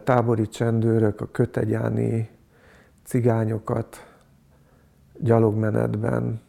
tábori 0.03 0.47
csendőrök 0.47 1.21
a 1.21 1.27
kötegyáni 1.31 2.29
cigányokat 3.03 4.15
gyalogmenetben 5.19 6.41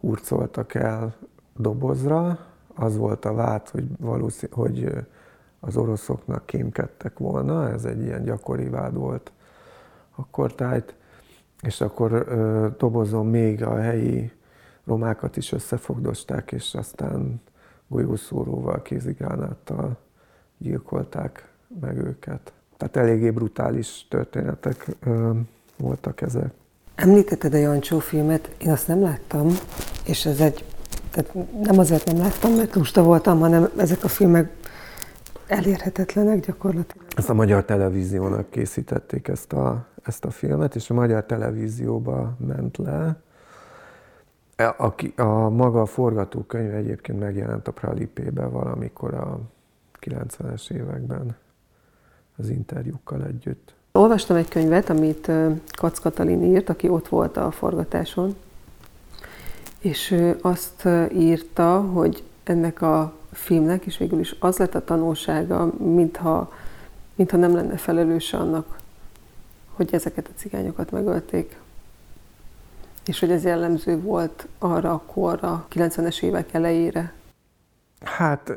hurcoltak 0.00 0.74
el 0.74 1.14
dobozra. 1.56 2.38
Az 2.74 2.96
volt 2.96 3.24
a 3.24 3.34
vád, 3.34 3.68
hogy, 3.68 3.86
valószínű, 3.98 4.52
hogy 4.54 5.06
az 5.60 5.76
oroszoknak 5.76 6.46
kémkedtek 6.46 7.18
volna, 7.18 7.68
ez 7.68 7.84
egy 7.84 8.02
ilyen 8.02 8.22
gyakori 8.22 8.68
vád 8.68 8.94
volt 8.94 9.32
akkor 10.14 10.54
tájt, 10.54 10.94
és 11.60 11.80
akkor 11.80 12.26
dobozon 12.78 13.26
még 13.26 13.62
a 13.62 13.76
helyi 13.76 14.32
romákat 14.86 15.36
is 15.36 15.52
összefogdosták, 15.52 16.52
és 16.52 16.74
aztán 16.74 17.40
golyószóróval, 17.88 18.82
kézigánáttal 18.82 19.96
gyilkolták 20.58 21.52
meg 21.80 21.96
őket. 21.96 22.52
Tehát 22.76 22.96
eléggé 22.96 23.30
brutális 23.30 24.06
történetek 24.08 24.86
ö, 25.00 25.30
voltak 25.76 26.20
ezek. 26.20 26.52
Említetted 26.94 27.54
a 27.54 27.56
Jancsó 27.56 27.98
filmet, 27.98 28.54
én 28.58 28.70
azt 28.70 28.88
nem 28.88 29.00
láttam, 29.00 29.48
és 30.06 30.26
ez 30.26 30.40
egy, 30.40 30.64
tehát 31.10 31.34
nem 31.62 31.78
azért 31.78 32.06
nem 32.06 32.18
láttam, 32.18 32.52
mert 32.52 32.74
lusta 32.74 33.02
voltam, 33.02 33.38
hanem 33.38 33.68
ezek 33.76 34.04
a 34.04 34.08
filmek 34.08 34.50
elérhetetlenek 35.46 36.46
gyakorlatilag. 36.46 37.06
Ezt 37.16 37.30
a 37.30 37.34
magyar 37.34 37.64
televíziónak 37.64 38.50
készítették 38.50 39.28
ezt 39.28 39.52
a, 39.52 39.86
ezt 40.02 40.24
a 40.24 40.30
filmet, 40.30 40.74
és 40.74 40.90
a 40.90 40.94
magyar 40.94 41.24
televízióba 41.24 42.36
ment 42.46 42.76
le, 42.76 43.16
E, 44.62 44.74
a, 44.78 44.94
a 45.22 45.48
maga 45.48 45.80
a 45.80 45.86
forgatókönyv 45.86 46.74
egyébként 46.74 47.20
megjelent 47.20 47.68
a 47.68 47.72
Pralipébe 47.72 48.46
valamikor 48.46 49.14
a 49.14 49.40
90-es 50.00 50.70
években 50.70 51.36
az 52.36 52.48
interjúkkal 52.48 53.24
együtt. 53.24 53.74
Olvastam 53.92 54.36
egy 54.36 54.48
könyvet, 54.48 54.90
amit 54.90 55.30
Kac 55.76 55.98
Katalin 55.98 56.42
írt, 56.42 56.68
aki 56.68 56.88
ott 56.88 57.08
volt 57.08 57.36
a 57.36 57.50
forgatáson, 57.50 58.36
és 59.78 60.32
azt 60.40 60.88
írta, 61.12 61.80
hogy 61.80 62.22
ennek 62.44 62.82
a 62.82 63.12
filmnek 63.32 63.86
is 63.86 63.98
végül 63.98 64.18
is 64.18 64.36
az 64.38 64.56
lett 64.56 64.74
a 64.74 64.84
tanulsága, 64.84 65.72
mintha, 65.78 66.52
mintha 67.14 67.36
nem 67.36 67.54
lenne 67.54 67.76
felelőse 67.76 68.36
annak, 68.36 68.78
hogy 69.72 69.88
ezeket 69.94 70.28
a 70.28 70.38
cigányokat 70.38 70.90
megölték. 70.90 71.60
És 73.06 73.20
hogy 73.20 73.30
ez 73.30 73.44
jellemző 73.44 74.00
volt 74.00 74.48
arra 74.58 75.02
a 75.40 75.66
90-es 75.70 76.22
évek 76.22 76.54
elejére? 76.54 77.12
Hát, 78.00 78.52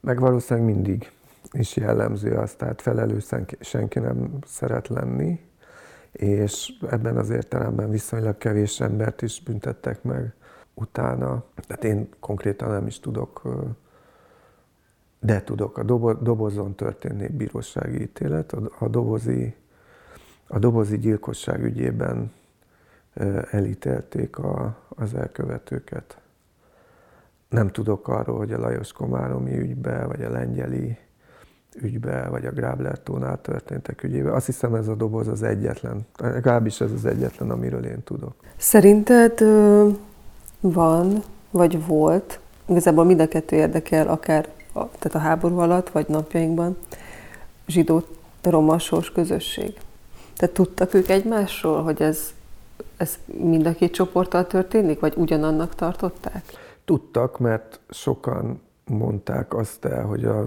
meg 0.00 0.20
valószínűleg 0.20 0.74
mindig 0.74 1.10
is 1.52 1.76
jellemző 1.76 2.36
az, 2.36 2.54
tehát 2.54 2.82
felelős 2.82 3.24
senki 3.60 3.98
nem 3.98 4.38
szeret 4.46 4.88
lenni, 4.88 5.40
és 6.12 6.72
ebben 6.90 7.16
az 7.16 7.30
értelemben 7.30 7.90
viszonylag 7.90 8.38
kevés 8.38 8.80
embert 8.80 9.22
is 9.22 9.42
büntettek 9.42 10.02
meg 10.02 10.34
utána. 10.74 11.44
Tehát 11.66 11.84
én 11.84 12.08
konkrétan 12.20 12.70
nem 12.70 12.86
is 12.86 13.00
tudok, 13.00 13.42
de 15.20 15.42
tudok, 15.42 15.78
a 15.78 15.82
dobozon 16.22 16.74
történni 16.74 17.28
bírósági 17.28 18.00
ítélet, 18.00 18.52
a 18.78 18.88
dobozi, 18.88 19.54
a 20.46 20.58
dobozi 20.58 20.98
gyilkosság 20.98 21.62
ügyében 21.62 22.32
elítélték 23.50 24.38
a, 24.38 24.76
az 24.88 25.14
elkövetőket. 25.14 26.16
Nem 27.48 27.70
tudok 27.70 28.08
arról, 28.08 28.38
hogy 28.38 28.52
a 28.52 28.58
Lajos 28.58 28.92
Komáromi 28.92 29.58
ügybe, 29.58 30.04
vagy 30.04 30.22
a 30.22 30.30
lengyeli 30.30 30.96
ügybe, 31.80 32.28
vagy 32.28 32.46
a 32.46 32.50
Grábler 32.50 32.98
történtek 33.42 34.02
ügyébe. 34.02 34.32
Azt 34.32 34.46
hiszem 34.46 34.74
ez 34.74 34.88
a 34.88 34.94
doboz 34.94 35.28
az 35.28 35.42
egyetlen, 35.42 36.06
legalábbis 36.18 36.80
ez 36.80 36.92
az 36.92 37.04
egyetlen, 37.04 37.50
amiről 37.50 37.84
én 37.84 38.02
tudok. 38.04 38.34
Szerinted 38.56 39.40
van, 40.60 41.22
vagy 41.50 41.86
volt, 41.86 42.40
igazából 42.66 43.04
mind 43.04 43.20
a 43.20 43.28
kettő 43.28 43.56
érdekel, 43.56 44.08
akár 44.08 44.48
tehát 44.72 45.14
a 45.14 45.18
háború 45.18 45.58
alatt, 45.58 45.90
vagy 45.90 46.08
napjainkban 46.08 46.76
zsidó 47.66 48.02
romasós 48.42 49.12
közösség. 49.12 49.74
Tehát 50.36 50.54
tudtak 50.54 50.94
ők 50.94 51.08
egymásról, 51.08 51.82
hogy 51.82 52.02
ez, 52.02 52.34
ez 53.02 53.18
mind 53.26 53.66
a 53.66 53.72
két 53.72 53.92
csoporttal 53.92 54.46
történik, 54.46 55.00
vagy 55.00 55.14
ugyanannak 55.16 55.74
tartották? 55.74 56.44
Tudtak, 56.84 57.38
mert 57.38 57.80
sokan 57.88 58.60
mondták 58.84 59.54
azt 59.54 59.84
el, 59.84 60.04
hogy, 60.04 60.24
a, 60.24 60.40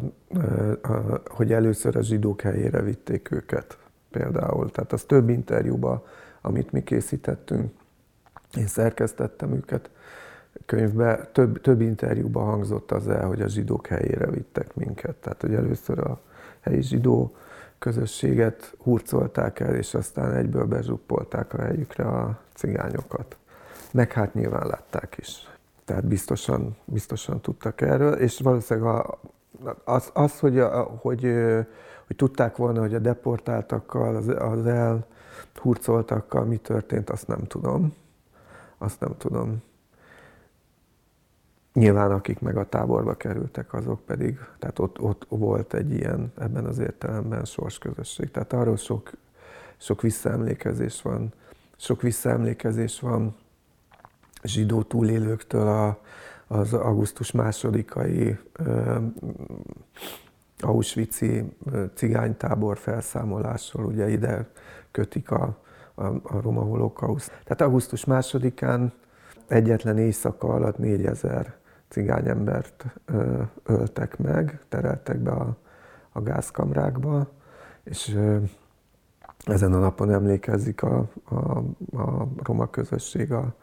a, 0.82 1.22
hogy 1.26 1.52
először 1.52 1.96
a 1.96 2.02
zsidók 2.02 2.42
helyére 2.42 2.82
vitték 2.82 3.32
őket 3.32 3.78
például. 4.12 4.72
Tehát 4.72 4.94
az 4.94 5.04
több 5.04 5.30
interjúban, 5.30 6.04
amit 6.42 6.72
mi 6.72 6.84
készítettünk, 6.84 7.72
én 8.58 8.68
szerkesztettem 8.68 9.54
őket 9.54 9.90
könyvbe, 10.66 11.30
több, 11.32 11.62
több 11.62 11.82
interjúban 11.82 12.46
hangzott 12.46 12.92
az 12.92 13.08
el, 13.08 13.28
hogy 13.28 13.42
a 13.42 13.48
zsidók 13.48 13.88
helyére 13.88 14.30
vittek 14.32 14.76
minket. 14.76 15.16
Tehát, 15.16 15.42
hogy 15.42 15.54
először 15.54 16.00
a 16.00 16.20
helyi 16.60 16.82
zsidó 16.82 17.36
közösséget 17.80 18.76
hurcolták 18.78 19.60
el, 19.60 19.76
és 19.76 19.94
aztán 19.94 20.34
egyből 20.34 20.66
bezsuppolták 20.66 21.54
a 21.54 21.62
helyükre 21.62 22.08
a 22.08 22.40
cigányokat. 22.54 23.38
Meg 23.94 24.12
hát 24.12 24.34
nyilván 24.34 24.68
látták 24.68 25.16
is. 25.18 25.48
Tehát 25.86 26.06
biztosan, 26.06 26.76
biztosan 26.86 27.42
tudtak 27.42 27.82
erről, 27.82 28.14
és 28.14 28.40
valószínűleg 28.40 28.90
a, 28.90 29.20
az, 29.84 30.10
az 30.14 30.40
hogy, 30.40 30.60
a, 30.60 30.82
hogy, 30.82 31.22
hogy 32.08 32.16
tudták 32.16 32.56
volna, 32.56 32.80
hogy 32.80 32.94
a 32.94 33.00
deportáltakkal, 33.00 34.16
az, 34.16 34.28
az 34.28 34.66
elhurcoltakkal 34.66 36.46
mi 36.46 36.58
történt, 36.58 37.10
azt 37.10 37.28
nem 37.28 37.44
tudom. 37.44 37.94
Azt 38.78 39.00
nem 39.00 39.18
tudom. 39.18 39.64
Nyilván 41.76 42.12
akik 42.12 42.40
meg 42.40 42.58
a 42.58 42.70
táborba 42.70 43.14
kerültek, 43.14 43.74
azok 43.74 44.06
pedig, 44.06 44.40
tehát 44.60 44.80
ott, 44.80 45.00
ott 45.00 45.26
volt 45.30 45.74
egy 45.74 45.92
ilyen, 45.92 46.32
ebben 46.38 46.66
az 46.66 46.80
értelemben 46.80 47.46
sorsközösség. 47.46 48.32
Tehát 48.32 48.54
arról 48.54 48.78
sok, 48.78 49.12
sok 49.78 50.02
visszaemlékezés 50.02 51.02
van, 51.02 51.34
sok 51.76 52.02
visszaemlékezés 52.02 53.00
van 53.00 53.36
zsidó 54.44 54.84
túlélőktől 54.84 55.68
a, 55.68 56.00
az 56.48 56.74
augusztus 56.74 57.32
másodikai 57.32 58.38
Auschwitz-i 60.60 61.44
cigánytábor 61.94 62.78
felszámolásról, 62.78 63.86
ugye 63.86 64.10
ide 64.10 64.50
kötik 64.92 65.32
a, 65.32 65.58
a, 65.96 66.06
a 66.06 66.42
roma 66.42 66.62
holokauszt. 66.62 67.32
Tehát 67.44 67.62
augusztus 67.62 68.06
másodikán 68.06 68.94
egyetlen 69.48 69.98
éjszaka 69.98 70.48
alatt 70.48 70.78
4000 70.78 71.64
cigányembert 71.96 72.86
ö, 73.06 73.42
öltek 73.64 74.18
meg, 74.18 74.60
tereltek 74.70 75.18
be 75.18 75.32
a, 75.32 75.58
a 76.12 76.22
gázkamrákba, 76.22 77.28
és 77.84 78.14
ö, 78.16 78.38
ezen 79.46 79.74
a 79.74 79.80
napon 79.80 80.12
emlékezik 80.12 80.84
a, 80.84 81.08
a, 81.24 81.58
a 81.98 82.28
roma 82.44 82.70
közösség 82.70 83.32
a, 83.32 83.56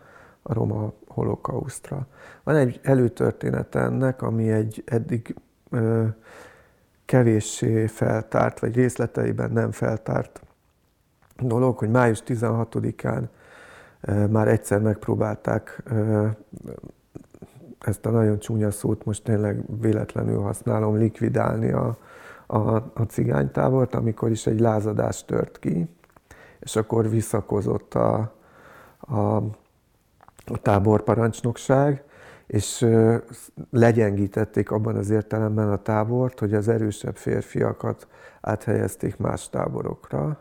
a 0.42 0.52
roma 0.52 0.92
holokausztra. 1.06 2.06
Van 2.42 2.56
egy 2.56 2.80
előtörténet 2.82 3.74
ennek, 3.74 4.22
ami 4.22 4.50
egy 4.50 4.82
eddig 4.86 5.34
ö, 5.70 6.06
kevéssé 7.04 7.86
feltárt, 7.86 8.58
vagy 8.58 8.74
részleteiben 8.74 9.50
nem 9.50 9.70
feltárt 9.70 10.42
dolog, 11.38 11.78
hogy 11.78 11.90
május 11.90 12.22
16-án 12.26 13.22
már 14.30 14.48
egyszer 14.48 14.80
megpróbálták 14.80 15.82
ezt 17.86 18.06
a 18.06 18.10
nagyon 18.10 18.38
csúnya 18.38 18.70
szót 18.70 19.04
most 19.04 19.24
tényleg 19.24 19.80
véletlenül 19.80 20.40
használom, 20.40 20.96
likvidálni 20.96 21.72
a, 21.72 21.96
a, 22.46 22.74
a 22.74 23.02
cigánytábort, 23.08 23.94
amikor 23.94 24.30
is 24.30 24.46
egy 24.46 24.60
lázadás 24.60 25.24
tört 25.24 25.58
ki, 25.58 25.88
és 26.60 26.76
akkor 26.76 27.10
visszakozott 27.10 27.94
a, 27.94 28.34
a, 28.98 29.36
a 30.46 30.58
táborparancsnokság, 30.62 32.04
és 32.46 32.86
legyengítették 33.70 34.70
abban 34.70 34.96
az 34.96 35.10
értelemben 35.10 35.70
a 35.70 35.82
tábort, 35.82 36.38
hogy 36.38 36.54
az 36.54 36.68
erősebb 36.68 37.16
férfiakat 37.16 38.06
áthelyezték 38.40 39.16
más 39.16 39.48
táborokra, 39.48 40.38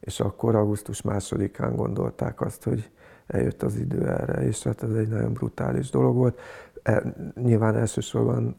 és 0.00 0.20
akkor 0.20 0.54
augusztus 0.54 1.02
másodikán 1.02 1.76
gondolták 1.76 2.40
azt, 2.40 2.64
hogy 2.64 2.90
eljött 3.26 3.62
az 3.62 3.76
idő 3.76 4.08
erre, 4.08 4.46
és 4.46 4.62
hát 4.62 4.82
ez 4.82 4.94
egy 4.94 5.08
nagyon 5.08 5.32
brutális 5.32 5.90
dolog 5.90 6.16
volt. 6.16 6.40
E, 6.86 7.02
nyilván 7.34 7.76
elsősorban 7.76 8.56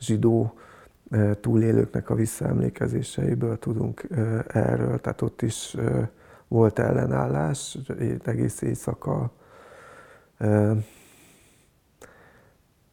zsidó 0.00 0.54
túlélőknek 1.40 2.10
a 2.10 2.14
visszaemlékezéseiből 2.14 3.58
tudunk 3.58 4.08
erről, 4.46 5.00
tehát 5.00 5.22
ott 5.22 5.42
is 5.42 5.76
volt 6.48 6.78
ellenállás, 6.78 7.78
egész 8.24 8.60
éjszaka 8.60 9.30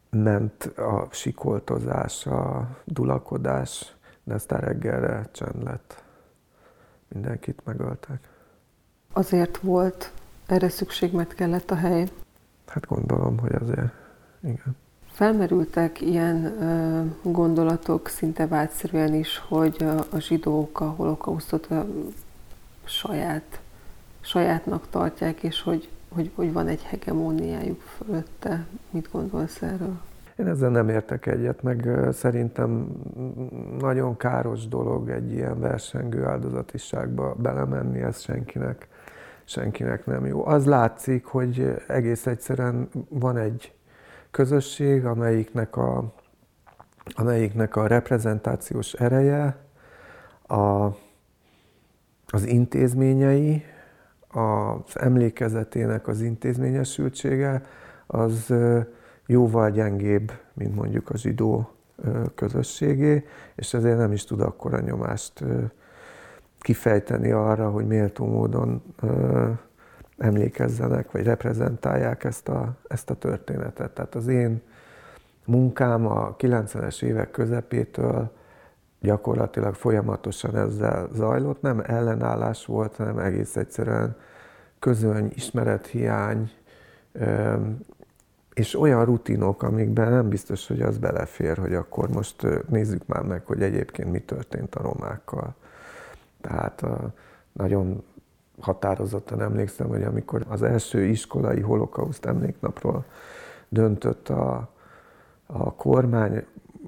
ment 0.10 0.64
a 0.64 1.08
sikoltozás, 1.12 2.26
a 2.26 2.70
dulakodás, 2.86 3.96
de 4.24 4.34
aztán 4.34 4.60
reggelre 4.60 5.30
csend 5.32 5.64
lett. 5.64 6.04
Mindenkit 7.08 7.62
megöltek. 7.66 8.30
Azért 9.14 9.58
volt 9.58 10.12
erre 10.46 10.70
szükség, 10.70 11.14
mert 11.14 11.34
kellett 11.34 11.72
a 11.72 11.76
hely? 11.76 12.08
Hát 12.68 12.86
gondolom, 12.86 13.40
hogy 13.40 13.54
azért, 13.54 13.92
igen. 14.48 14.76
Felmerültek 15.12 16.02
ilyen 16.02 16.46
ö, 16.62 17.02
gondolatok 17.32 18.08
szinte 18.08 18.48
vágyszerűen 18.48 19.14
is, 19.14 19.44
hogy 19.48 19.84
a, 19.84 20.16
a 20.16 20.20
zsidók 20.20 20.80
a 20.80 20.90
holokausztot 20.90 21.66
a 21.66 21.86
saját, 22.84 23.60
sajátnak 24.22 24.90
tartják, 24.90 25.44
és 25.44 25.62
hogy, 25.62 25.90
hogy, 26.10 26.32
hogy 26.36 26.54
van 26.54 26.68
egy 26.68 26.84
hegemóniájuk 26.84 27.82
fölötte. 27.82 28.66
Mit 28.90 29.10
gondolsz 29.12 29.62
erről? 29.62 29.98
Én 30.36 30.48
ezzel 30.48 30.70
nem 30.70 30.90
értek 30.90 31.26
egyet, 31.26 31.64
meg 31.64 31.90
szerintem 32.12 32.88
nagyon 33.80 34.18
káros 34.18 34.68
dolog 34.68 35.10
egy 35.10 35.32
ilyen 35.32 35.60
versengő 35.60 36.26
áldozatiságba 36.26 37.36
belemenni, 37.36 38.02
ez 38.02 38.22
senkinek 38.22 38.88
senkinek 39.44 40.06
nem 40.06 40.26
jó. 40.26 40.46
Az 40.46 40.66
látszik, 40.66 41.26
hogy 41.26 41.84
egész 41.88 42.26
egyszerűen 42.26 42.90
van 43.10 43.38
egy 43.38 43.74
közösség, 44.32 45.06
amelyiknek 45.06 45.76
a, 45.76 46.14
amelyiknek 47.16 47.76
a 47.76 47.88
reprezentációs 47.88 48.94
ereje, 48.94 49.58
a, 50.48 50.86
az 52.28 52.46
intézményei, 52.46 53.64
az 54.28 55.00
emlékezetének 55.00 56.08
az 56.08 56.22
intézményesültsége, 56.22 57.66
az 58.08 58.54
jóval 59.26 59.72
gyengébb, 59.72 60.32
mint 60.54 60.76
mondjuk 60.76 61.10
a 61.10 61.18
zsidó 61.18 61.72
közösségé, 62.36 63.26
és 63.56 63.74
ezért 63.74 63.98
nem 63.98 64.12
is 64.12 64.24
tud 64.24 64.42
akkora 64.42 64.80
nyomást 64.80 65.44
kifejteni 66.60 67.32
arra, 67.32 67.70
hogy 67.70 67.88
méltó 67.88 68.26
módon 68.26 68.84
emlékezzenek, 70.18 71.12
vagy 71.12 71.24
reprezentálják 71.24 72.24
ezt 72.24 72.48
a, 72.48 72.76
ezt 72.88 73.10
a 73.10 73.16
történetet. 73.16 73.92
Tehát 73.92 74.16
az 74.16 74.28
én 74.28 74.62
munkám 75.46 76.06
a 76.08 76.36
90-es 76.36 77.04
évek 77.04 77.32
közepétől 77.32 78.32
gyakorlatilag 79.02 79.74
folyamatosan 79.74 80.56
ezzel 80.56 81.10
zajlott. 81.14 81.62
Nem 81.62 81.84
ellenállás 81.86 82.66
volt, 82.66 82.96
hanem 82.96 83.18
egész 83.20 83.56
egyszerűen 83.56 84.16
közöny, 84.80 85.32
ismerethiány, 85.36 86.52
és 88.54 88.80
olyan 88.80 89.06
rutinok, 89.06 89.64
amikben 89.64 90.12
nem 90.12 90.30
biztos, 90.30 90.68
hogy 90.68 90.82
az 90.82 90.98
belefér, 90.98 91.58
hogy 91.58 91.74
akkor 91.74 92.10
most 92.10 92.48
nézzük 92.70 93.06
már 93.06 93.22
meg, 93.22 93.46
hogy 93.46 93.62
egyébként 93.62 94.12
mi 94.12 94.20
történt 94.20 94.76
a 94.76 94.82
romákkal. 94.82 95.56
Tehát 96.42 96.84
nagyon 97.52 98.04
határozottan 98.60 99.42
emlékszem, 99.42 99.88
hogy 99.88 100.04
amikor 100.04 100.46
az 100.48 100.62
első 100.62 101.04
iskolai 101.04 101.62
holokauszt 101.62 102.26
emléknapról 102.26 103.06
döntött 103.70 104.30
a, 104.30 104.70
a 105.46 105.74
kormány, 105.74 106.46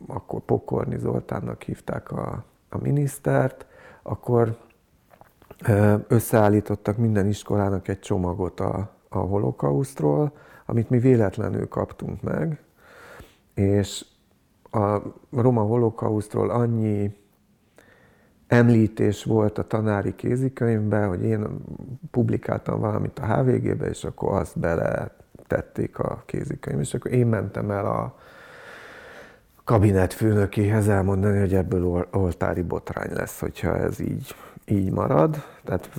akkor 0.08 0.40
Pokorni 0.40 0.98
Zoltánnak 0.98 1.62
hívták 1.62 2.12
a, 2.12 2.44
a 2.70 2.78
minisztert, 2.78 3.66
akkor 4.02 4.58
összeállítottak 6.08 6.98
minden 6.98 7.28
iskolának 7.28 7.88
egy 7.88 8.00
csomagot 8.00 8.60
a, 8.60 8.90
a 9.10 9.18
holokausztról, 9.18 10.32
amit 10.66 10.90
mi 10.90 11.00
véletlenül 11.00 11.68
kaptunk 11.68 12.22
meg, 12.22 12.64
és 13.54 14.06
a 14.72 14.98
roma 15.32 15.62
holokausztról 15.62 16.50
annyi 16.50 17.18
említés 18.50 19.24
volt 19.24 19.58
a 19.58 19.68
tanári 19.68 20.16
kézikönyvben, 20.16 21.08
hogy 21.08 21.24
én 21.24 21.48
publikáltam 22.12 22.80
valamit 22.80 23.20
a 23.20 23.26
HVG-be, 23.26 23.86
és 23.86 24.04
akkor 24.04 24.34
azt 24.34 24.60
bele 24.60 25.12
tették 25.48 26.00
a 26.00 26.24
kézikönyvbe. 26.26 26.82
És 26.82 26.94
akkor 26.94 27.12
én 27.12 27.28
mentem 27.28 27.72
el 27.72 27.86
a 27.86 28.18
kabinetfőnökéhez 29.64 30.88
elmondani, 30.88 31.40
hogy 31.40 31.54
ebből 31.54 32.08
oltári 32.12 32.62
botrány 32.62 33.14
lesz, 33.14 33.40
hogyha 33.40 33.78
ez 33.78 34.00
így, 34.00 34.36
így 34.66 34.92
marad. 34.92 35.44
Tehát 35.64 35.90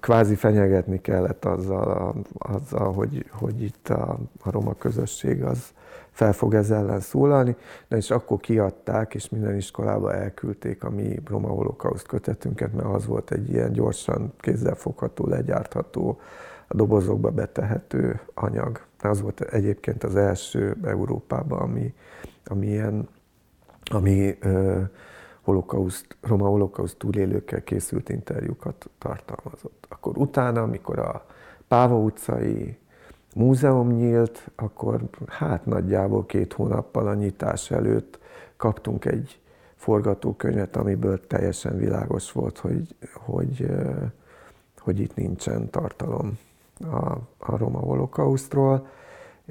kvázi 0.00 0.34
fenyegetni 0.34 1.00
kellett 1.00 1.44
azzal, 1.44 2.14
azzal 2.38 2.92
hogy, 2.92 3.26
hogy 3.30 3.62
itt 3.62 3.88
a, 3.88 4.18
a 4.42 4.50
roma 4.50 4.74
közösség 4.74 5.42
az 5.42 5.72
fel 6.12 6.32
fog 6.32 6.54
ez 6.54 6.70
ellen 6.70 7.00
szólalni, 7.00 7.56
de 7.88 7.96
és 7.96 8.10
akkor 8.10 8.40
kiadták, 8.40 9.14
és 9.14 9.28
minden 9.28 9.56
iskolába 9.56 10.14
elküldték 10.14 10.84
a 10.84 10.90
mi 10.90 11.20
roma 11.24 11.48
holokauszt 11.48 12.06
kötetünket, 12.06 12.72
mert 12.72 12.88
az 12.88 13.06
volt 13.06 13.30
egy 13.30 13.50
ilyen 13.50 13.72
gyorsan 13.72 14.32
kézzelfogható, 14.38 15.26
legyártható, 15.26 16.20
a 16.68 16.74
dobozokba 16.74 17.30
betehető 17.30 18.20
anyag. 18.34 18.80
Az 19.00 19.20
volt 19.20 19.40
egyébként 19.40 20.04
az 20.04 20.16
első 20.16 20.76
Európában, 20.84 21.60
ami, 21.60 21.94
ami 22.44 22.66
ilyen, 22.66 23.08
ami 23.90 24.36
ö, 24.40 24.80
holokauszt, 25.42 26.16
roma 26.20 26.46
holokauszt 26.46 26.96
túlélőkkel 26.96 27.62
készült 27.62 28.08
interjúkat 28.08 28.90
tartalmazott. 28.98 29.86
Akkor 29.88 30.18
utána, 30.18 30.62
amikor 30.62 30.98
a 30.98 31.24
Páva 31.68 31.96
utcai 31.96 32.78
múzeum 33.34 33.88
nyílt, 33.88 34.50
akkor 34.56 35.00
hát 35.26 35.66
nagyjából 35.66 36.26
két 36.26 36.52
hónappal 36.52 37.08
a 37.08 37.14
nyitás 37.14 37.70
előtt 37.70 38.18
kaptunk 38.56 39.04
egy 39.04 39.40
forgatókönyvet, 39.74 40.76
amiből 40.76 41.26
teljesen 41.26 41.76
világos 41.76 42.32
volt, 42.32 42.58
hogy, 42.58 42.94
hogy, 43.12 43.66
hogy 44.78 45.00
itt 45.00 45.14
nincsen 45.14 45.70
tartalom 45.70 46.38
a, 46.80 47.12
a 47.38 47.56
roma 47.56 47.78
holokausztról 47.78 48.86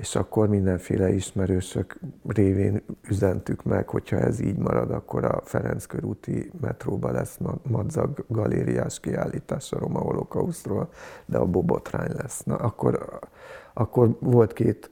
és 0.01 0.15
akkor 0.15 0.47
mindenféle 0.47 1.09
ismerősök 1.09 1.99
révén 2.27 2.81
üzentük 3.09 3.63
meg, 3.63 3.89
hogyha 3.89 4.17
ez 4.17 4.39
így 4.39 4.57
marad, 4.57 4.91
akkor 4.91 5.25
a 5.25 5.41
Ferenc 5.43 5.85
körúti 5.85 6.51
metróba 6.61 7.11
lesz 7.11 7.37
madzag 7.63 8.25
galériás 8.27 8.99
kiállítás 8.99 9.71
a 9.71 9.79
roma 9.79 9.99
holokausztról, 9.99 10.89
de 11.25 11.37
a 11.37 11.45
bobotrány 11.45 12.11
lesz. 12.17 12.43
Na, 12.43 12.55
akkor, 12.55 13.19
akkor 13.73 14.17
volt 14.19 14.53
két, 14.53 14.91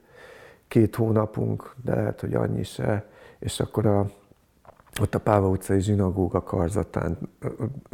két 0.68 0.96
hónapunk, 0.96 1.74
de 1.84 1.94
lehet, 1.94 2.20
hogy 2.20 2.34
annyi 2.34 2.62
se, 2.62 3.08
és 3.38 3.60
akkor 3.60 3.86
a, 3.86 4.10
ott 5.00 5.14
a 5.14 5.20
Páva 5.20 5.48
utcai 5.48 5.80
zsinagóga 5.80 6.42
karzatán 6.42 7.18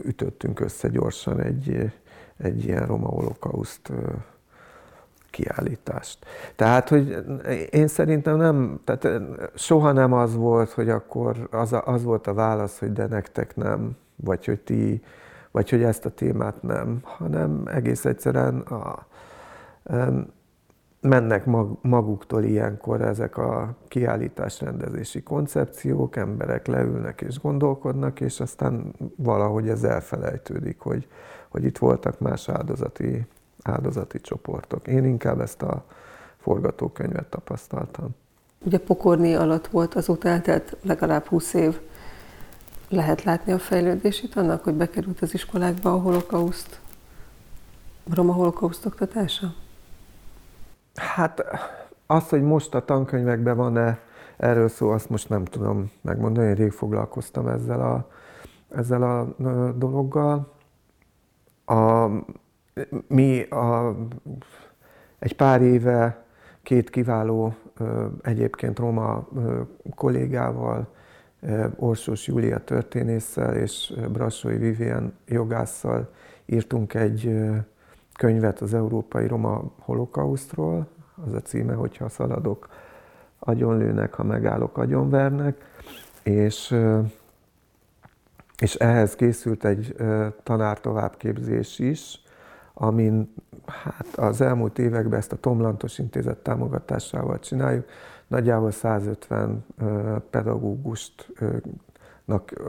ütöttünk 0.03 0.61
össze 0.61 0.89
gyorsan 0.89 1.41
egy, 1.41 1.93
egy 2.37 2.65
ilyen 2.65 2.87
roma 2.87 3.09
holokauszt 3.09 3.93
kiállítást. 5.37 6.27
Tehát, 6.57 6.89
hogy 6.89 7.25
én 7.71 7.87
szerintem 7.87 8.37
nem, 8.37 8.81
tehát 8.85 9.21
soha 9.55 9.93
nem 9.93 10.13
az 10.13 10.37
volt, 10.37 10.71
hogy 10.71 10.89
akkor 10.89 11.49
az, 11.51 11.77
az 11.85 12.05
volt 12.05 12.27
a 12.27 12.35
válasz, 12.35 12.79
hogy 12.79 12.93
de 12.93 13.07
nektek 13.07 13.57
nem, 13.57 13.97
vagy 14.17 14.45
hogy 14.45 14.61
ti, 14.61 15.03
vagy 15.51 15.71
hogy 15.71 15.83
ezt 15.83 16.05
a 16.05 16.11
témát 16.11 16.63
nem, 16.63 17.01
hanem 17.03 17.63
egész 17.67 18.05
egyszerűen 18.05 18.61
a, 18.61 19.07
mennek 21.01 21.45
mag, 21.45 21.79
maguktól 21.83 22.43
ilyenkor 22.43 23.01
ezek 23.01 23.37
a 23.37 23.77
kiállítás 23.89 24.61
rendezési 24.61 25.23
koncepciók, 25.23 26.17
emberek 26.17 26.67
leülnek 26.67 27.21
és 27.21 27.41
gondolkodnak, 27.41 28.21
és 28.21 28.41
aztán 28.41 28.95
valahogy 29.17 29.69
ez 29.69 29.85
elfelejtődik, 29.85 30.79
hogy, 30.81 31.09
hogy 31.49 31.65
itt 31.65 31.79
voltak 31.79 32.19
más 32.19 32.49
áldozati 32.49 33.27
áldozati 33.69 34.21
csoportok. 34.21 34.87
Én 34.87 35.05
inkább 35.05 35.41
ezt 35.41 35.63
a 35.63 35.85
forgatókönyvet 36.37 37.27
tapasztaltam. 37.27 38.09
Ugye 38.65 38.79
pokorni 38.79 39.35
alatt 39.35 39.67
volt, 39.67 39.95
azóta 39.95 40.29
eltelt 40.29 40.77
legalább 40.83 41.27
20 41.27 41.55
év. 41.55 41.81
Lehet 42.89 43.23
látni 43.23 43.53
a 43.53 43.59
fejlődését 43.59 44.37
annak, 44.37 44.65
hogy 44.65 44.75
bekerült 44.75 45.21
az 45.21 45.35
iskolákba 45.35 45.93
a 45.93 45.99
holokauszt, 45.99 46.81
a 48.11 48.15
roma 48.15 48.33
holokauszt 48.33 48.87
oktatása? 48.87 49.55
Hát 50.95 51.45
azt, 52.07 52.29
hogy 52.29 52.43
most 52.43 52.75
a 52.75 52.85
tankönyvekben 52.85 53.57
van-e 53.57 53.99
erről 54.37 54.69
szó, 54.69 54.91
azt 54.91 55.11
most 55.11 55.29
nem 55.29 55.45
tudom 55.45 55.91
megmondani. 56.01 56.49
Én 56.49 56.55
rég 56.55 56.73
foglalkoztam 56.73 57.49
ezzel 57.49 57.81
a, 57.81 58.09
ezzel 58.77 59.03
a 59.03 59.35
dologgal. 59.77 60.53
A, 61.65 62.07
mi 63.07 63.43
a, 63.43 63.97
egy 65.19 65.37
pár 65.37 65.63
éve 65.63 66.25
két 66.63 66.91
kiváló 66.91 67.55
egyébként 68.23 68.79
roma 68.79 69.29
kollégával, 69.95 70.95
Orsós 71.77 72.27
Júlia 72.27 72.65
történésszel 72.65 73.57
és 73.57 73.93
Brassói 74.13 74.57
Vivien 74.57 75.15
jogásszal 75.27 76.13
írtunk 76.47 76.95
egy 76.95 77.41
könyvet 78.15 78.61
az 78.61 78.75
Európai 78.75 79.27
Roma 79.27 79.73
Holokausztról. 79.79 80.87
Az 81.27 81.33
a 81.33 81.41
címe, 81.41 81.75
hogyha 81.75 82.09
szaladok, 82.09 82.69
agyonlőnek, 83.39 84.15
ha 84.15 84.25
megállok, 84.25 84.79
agyonvernek. 84.79 85.65
És, 86.23 86.77
és 88.59 88.75
ehhez 88.75 89.15
készült 89.15 89.65
egy 89.65 89.97
tanár 90.43 90.81
továbbképzés 90.81 91.79
is, 91.79 92.26
amin 92.79 93.35
hát 93.67 94.07
az 94.17 94.41
elmúlt 94.41 94.79
években 94.79 95.19
ezt 95.19 95.33
a 95.33 95.37
Tomlantos 95.37 95.99
Intézet 95.99 96.39
támogatásával 96.39 97.39
csináljuk. 97.39 97.85
Nagyjából 98.27 98.71
150 98.71 99.65
pedagógust 100.31 101.33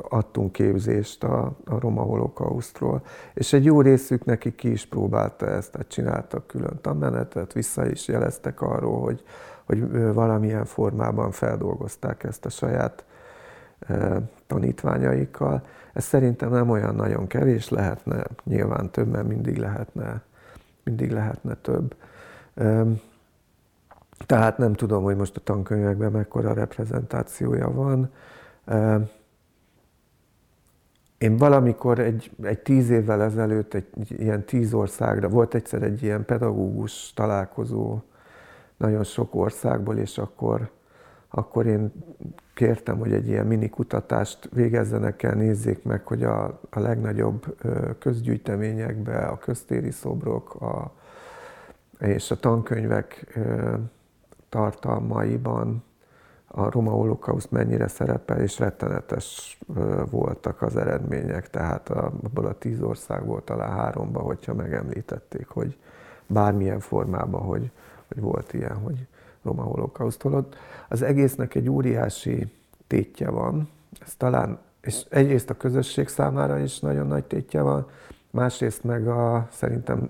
adtunk 0.09 0.51
képzést 0.51 1.23
a, 1.23 1.57
a 1.65 1.79
roma 1.79 2.01
holokausztról, 2.01 3.01
és 3.33 3.53
egy 3.53 3.65
jó 3.65 3.81
részük 3.81 4.25
neki 4.25 4.55
ki 4.55 4.71
is 4.71 4.85
próbálta 4.85 5.47
ezt, 5.47 5.71
tehát 5.71 5.87
csináltak 5.87 6.47
külön 6.47 6.79
tanmenetet, 6.81 7.53
vissza 7.53 7.89
is 7.89 8.07
jeleztek 8.07 8.61
arról, 8.61 9.01
hogy, 9.01 9.23
hogy 9.65 10.13
valamilyen 10.13 10.65
formában 10.65 11.31
feldolgozták 11.31 12.23
ezt 12.23 12.45
a 12.45 12.49
saját 12.49 13.05
tanítványaikkal. 14.47 15.63
Ez 15.97 16.03
szerintem 16.03 16.49
nem 16.49 16.69
olyan 16.69 16.95
nagyon 16.95 17.27
kevés, 17.27 17.69
lehetne 17.69 18.23
nyilván 18.43 18.89
több, 18.89 19.07
mert 19.07 19.27
mindig 19.27 19.57
lehetne, 19.57 20.21
mindig 20.83 21.11
lehetne 21.11 21.55
több. 21.55 21.95
Tehát 24.25 24.57
nem 24.57 24.73
tudom, 24.73 25.03
hogy 25.03 25.15
most 25.15 25.35
a 25.35 25.39
tankönyvekben 25.39 26.11
mekkora 26.11 26.53
reprezentációja 26.53 27.71
van. 27.71 28.11
Én 31.17 31.37
valamikor 31.37 31.99
egy, 31.99 32.31
egy 32.43 32.59
tíz 32.59 32.89
évvel 32.89 33.21
ezelőtt 33.23 33.73
egy 33.73 33.87
ilyen 34.07 34.43
tíz 34.43 34.73
országra, 34.73 35.29
volt 35.29 35.53
egyszer 35.53 35.83
egy 35.83 36.03
ilyen 36.03 36.25
pedagógus 36.25 37.13
találkozó 37.13 38.01
nagyon 38.77 39.03
sok 39.03 39.35
országból, 39.35 39.97
és 39.97 40.17
akkor 40.17 40.69
akkor 41.29 41.65
én 41.65 41.91
kértem, 42.53 42.97
hogy 42.97 43.13
egy 43.13 43.27
ilyen 43.27 43.45
mini 43.45 43.69
kutatást 43.69 44.49
végezzenek 44.53 45.23
el, 45.23 45.33
nézzék 45.33 45.83
meg, 45.83 46.07
hogy 46.07 46.23
a, 46.23 46.59
a 46.69 46.79
legnagyobb 46.79 47.57
közgyűjteményekbe 47.99 49.17
a 49.17 49.37
köztéri 49.37 49.91
szobrok 49.91 50.55
a, 50.55 50.91
és 51.99 52.31
a 52.31 52.39
tankönyvek 52.39 53.39
tartalmaiban 54.49 55.83
a 56.47 56.71
roma 56.71 56.91
holokauszt 56.91 57.51
mennyire 57.51 57.87
szerepel, 57.87 58.39
és 58.41 58.59
rettenetes 58.59 59.59
voltak 60.09 60.61
az 60.61 60.75
eredmények. 60.75 61.49
Tehát 61.49 61.89
abból 61.89 62.45
a 62.45 62.57
tíz 62.57 62.81
országból 62.81 63.43
talán 63.43 63.71
háromba, 63.71 64.19
hogyha 64.19 64.53
megemlítették, 64.53 65.47
hogy 65.47 65.77
bármilyen 66.27 66.79
formában, 66.79 67.41
hogy, 67.41 67.71
hogy 68.07 68.21
volt 68.21 68.53
ilyen, 68.53 68.75
hogy 68.75 69.07
roma 69.47 69.63
holokausztól. 69.63 70.47
Az 70.87 71.01
egésznek 71.01 71.55
egy 71.55 71.69
óriási 71.69 72.51
tétje 72.87 73.29
van, 73.29 73.69
ez 74.05 74.15
talán, 74.15 74.59
és 74.81 75.05
egyrészt 75.09 75.49
a 75.49 75.57
közösség 75.57 76.07
számára 76.07 76.59
is 76.59 76.79
nagyon 76.79 77.07
nagy 77.07 77.23
tétje 77.23 77.61
van, 77.61 77.89
másrészt 78.31 78.83
meg 78.83 79.07
a, 79.07 79.47
szerintem 79.51 80.09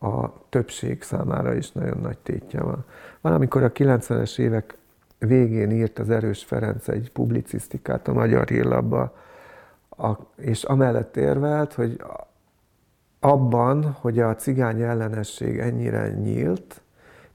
a 0.00 0.48
többség 0.48 1.02
számára 1.02 1.54
is 1.54 1.72
nagyon 1.72 1.98
nagy 2.02 2.18
tétje 2.18 2.62
van. 2.62 2.84
Valamikor 3.20 3.62
a 3.62 3.72
90-es 3.72 4.38
évek 4.38 4.78
végén 5.18 5.70
írt 5.70 5.98
az 5.98 6.10
Erős 6.10 6.44
Ferenc 6.44 6.88
egy 6.88 7.10
publicisztikát 7.12 8.08
a 8.08 8.12
Magyar 8.12 8.48
Hírlapba, 8.48 9.16
és 10.36 10.64
amellett 10.64 11.16
érvelt, 11.16 11.72
hogy 11.72 12.02
abban, 13.20 13.96
hogy 14.00 14.18
a 14.18 14.34
cigány 14.34 14.82
ellenesség 14.82 15.58
ennyire 15.58 16.08
nyílt, 16.08 16.80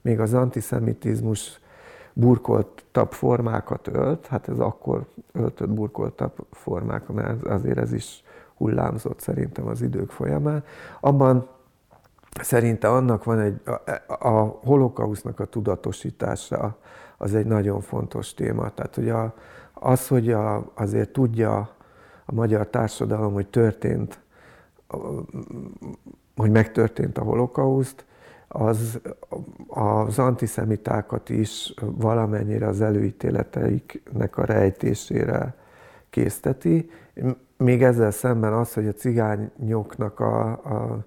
még 0.06 0.20
az 0.20 0.34
antiszemitizmus 0.34 1.60
burkoltabb 2.14 3.12
formákat 3.12 3.88
ölt, 3.88 4.28
hát 4.28 4.50
ez 4.50 4.60
akkor 4.60 5.06
öltött 5.32 5.70
burkoltabb 5.70 6.32
formák, 6.52 7.08
mert 7.08 7.46
azért 7.46 7.78
ez 7.78 7.94
is 7.94 8.24
hullámzott 8.58 9.20
szerintem 9.20 9.68
az 9.68 9.82
idők 9.82 10.10
folyamán. 10.10 10.64
Abban 11.00 11.48
szerinte 12.42 12.90
annak 12.90 13.24
van 13.24 13.40
egy, 13.40 13.62
a, 13.66 14.28
a 14.28 14.60
holokausznak 14.64 15.40
a 15.40 15.46
tudatosítása, 15.46 16.78
az 17.18 17.36
egy 17.36 17.46
nagyon 17.46 17.82
fontos 17.82 18.34
téma. 18.34 18.70
Tehát, 18.70 18.96
hogy 18.96 19.10
a, 19.10 19.34
az, 19.74 20.08
hogy 20.08 20.32
a, 20.32 20.72
azért 20.74 21.10
tudja 21.10 21.70
a 22.26 22.34
magyar 22.34 22.68
társadalom, 22.68 23.34
hogy 23.34 23.48
történt, 23.48 24.20
hogy 26.36 26.52
megtörtént 26.52 27.18
a 27.18 27.24
holokauszt, 27.24 28.06
az 28.58 29.00
az 29.68 30.20
antiszemitákat 30.20 31.30
is 31.30 31.74
valamennyire 31.82 32.68
az 32.68 32.82
előítéleteiknek 32.82 34.38
a 34.38 34.46
rejtésére 34.46 35.56
készteti. 36.10 36.90
Még 37.58 37.84
ezzel 37.84 38.12
szemben 38.12 38.54
az, 38.54 38.74
hogy 38.74 38.88
a 38.88 38.92
cigányoknak 38.92 40.20
a, 40.20 40.50
a 40.52 41.06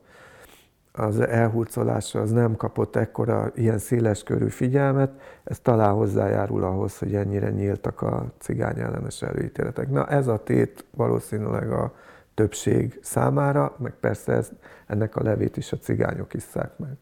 az 0.93 1.21
elhurcolása 1.21 2.21
az 2.21 2.31
nem 2.31 2.57
kapott 2.57 2.97
ekkora 2.97 3.51
ilyen 3.55 3.79
széles 3.79 4.23
körű 4.23 4.49
figyelmet, 4.49 5.21
ez 5.45 5.59
talán 5.59 5.93
hozzájárul 5.93 6.65
ahhoz, 6.65 6.99
hogy 6.99 7.15
ennyire 7.15 7.51
nyíltak 7.51 8.03
a 8.03 8.33
cigány 8.39 8.79
ellenes 8.79 9.23
előítéletek. 9.23 9.91
Na 9.91 10.07
ez 10.07 10.27
a 10.27 10.43
tét 10.43 10.85
valószínűleg 10.91 11.71
a 11.73 11.95
többség 12.35 12.99
számára, 13.03 13.77
meg 13.79 13.93
persze 14.01 14.33
ez, 14.33 14.51
ennek 14.87 15.17
a 15.17 15.23
levét 15.23 15.57
is 15.57 15.73
a 15.73 15.77
cigányok 15.77 16.35
isszák 16.35 16.79
meg. 16.79 16.97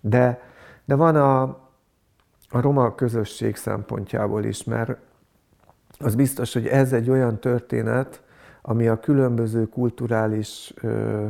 De, 0.00 0.42
de 0.84 0.94
van 0.94 1.16
a, 1.16 1.42
a 2.48 2.60
roma 2.60 2.94
közösség 2.94 3.56
szempontjából 3.56 4.44
is, 4.44 4.64
mert 4.64 4.98
az 5.98 6.14
biztos, 6.14 6.52
hogy 6.52 6.66
ez 6.66 6.92
egy 6.92 7.10
olyan 7.10 7.40
történet, 7.40 8.22
ami 8.62 8.88
a 8.88 9.00
különböző 9.00 9.68
kulturális 9.68 10.74
ö, 10.82 11.26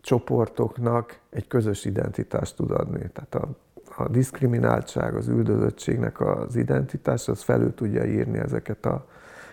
csoportoknak 0.00 1.18
egy 1.30 1.46
közös 1.46 1.84
identitást 1.84 2.56
tud 2.56 2.70
adni. 2.70 3.10
Tehát 3.12 3.34
a, 3.34 3.48
a 3.96 4.08
diszkrimináltság, 4.08 5.14
az 5.14 5.28
üldözöttségnek 5.28 6.20
az 6.20 6.56
identitás, 6.56 7.28
az 7.28 7.42
felül 7.42 7.74
tudja 7.74 8.04
írni 8.04 8.38
ezeket 8.38 8.86
a, 8.86 9.06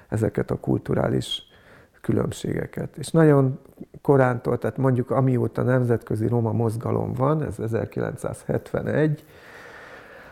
ezeket 0.09 0.51
a 0.51 0.59
kulturális 0.59 1.41
különbségeket. 2.03 2.97
És 2.97 3.11
nagyon 3.11 3.59
korántól, 4.01 4.57
tehát 4.57 4.77
mondjuk 4.77 5.11
amióta 5.11 5.61
nemzetközi 5.61 6.27
roma 6.27 6.51
mozgalom 6.51 7.13
van, 7.13 7.43
ez 7.43 7.59
1971, 7.59 9.25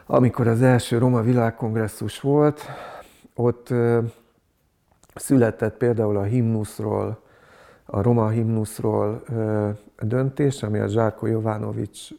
amikor 0.06 0.48
az 0.48 0.62
első 0.62 0.98
roma 0.98 1.22
világkongresszus 1.22 2.20
volt, 2.20 2.62
ott 3.36 3.74
született 5.16 5.78
például 5.78 6.18
a 6.18 6.24
himnuszról, 6.24 7.22
a 7.86 8.02
roma 8.02 8.30
himnuszról 8.30 9.24
döntés, 10.00 10.64
ami 10.64 10.80
a 10.80 10.88
Zsárko 10.88 11.26
Jovanovics 11.26 12.10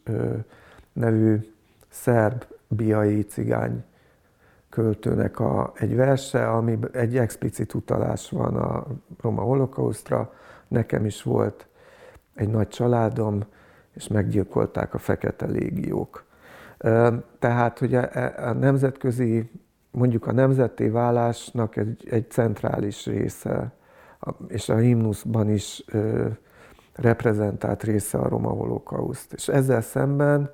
nevű 0.93 1.37
szerb 1.89 2.45
biai 2.69 3.23
cigány 3.23 3.85
költőnek 4.73 5.41
a, 5.41 5.73
egy 5.75 5.97
verse, 5.97 6.49
ami 6.49 6.79
egy 6.93 7.17
explicit 7.17 7.75
utalás 7.75 8.31
van 8.31 8.57
a 8.57 8.87
roma 9.21 9.43
holokausztra. 9.43 10.33
Nekem 10.69 11.05
is 11.05 11.23
volt 11.23 11.67
egy 12.35 12.49
nagy 12.49 12.69
családom, 12.69 13.41
és 13.95 14.09
meggyilkolták 14.09 14.95
a 14.95 14.99
fekete 14.99 15.47
légiók. 15.47 16.25
Tehát, 17.39 17.79
hogy 17.79 17.95
a, 17.95 18.09
a 18.49 18.53
nemzetközi, 18.53 19.51
mondjuk 19.91 20.27
a 20.27 20.33
nemzetté 20.33 20.89
válásnak 20.89 21.77
egy, 21.77 22.07
egy 22.11 22.31
centrális 22.31 23.07
része, 23.07 23.73
és 24.49 24.69
a 24.69 24.77
himnuszban 24.77 25.51
is 25.51 25.85
reprezentált 26.95 27.83
része 27.83 28.19
a 28.19 28.29
roma 28.29 28.51
holokauszt. 28.51 29.33
És 29.33 29.49
ezzel 29.49 29.81
szemben 29.81 30.51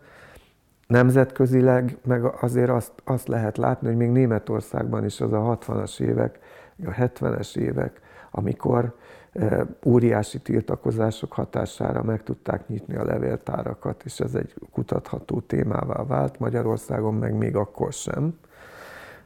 nemzetközileg 0.88 1.96
meg 2.05 2.24
azért 2.24 2.70
azt, 2.70 2.92
azt 3.05 3.29
lehet 3.29 3.57
látni, 3.57 3.87
hogy 3.87 3.96
még 3.96 4.11
Németországban 4.11 5.05
is 5.05 5.20
az 5.20 5.33
a 5.33 5.59
60-as 5.61 6.01
évek, 6.01 6.38
a 6.85 6.90
70-es 6.90 7.57
évek, 7.57 8.01
amikor 8.31 8.94
e, 9.33 9.66
óriási 9.85 10.38
tiltakozások 10.38 11.33
hatására 11.33 12.03
meg 12.03 12.22
tudták 12.22 12.68
nyitni 12.68 12.96
a 12.96 13.05
levéltárakat, 13.05 14.03
és 14.05 14.20
ez 14.20 14.35
egy 14.35 14.55
kutatható 14.72 15.40
témává 15.40 16.05
vált, 16.05 16.38
Magyarországon 16.38 17.14
meg 17.14 17.35
még 17.35 17.57
akkor 17.57 17.92
sem. 17.92 18.38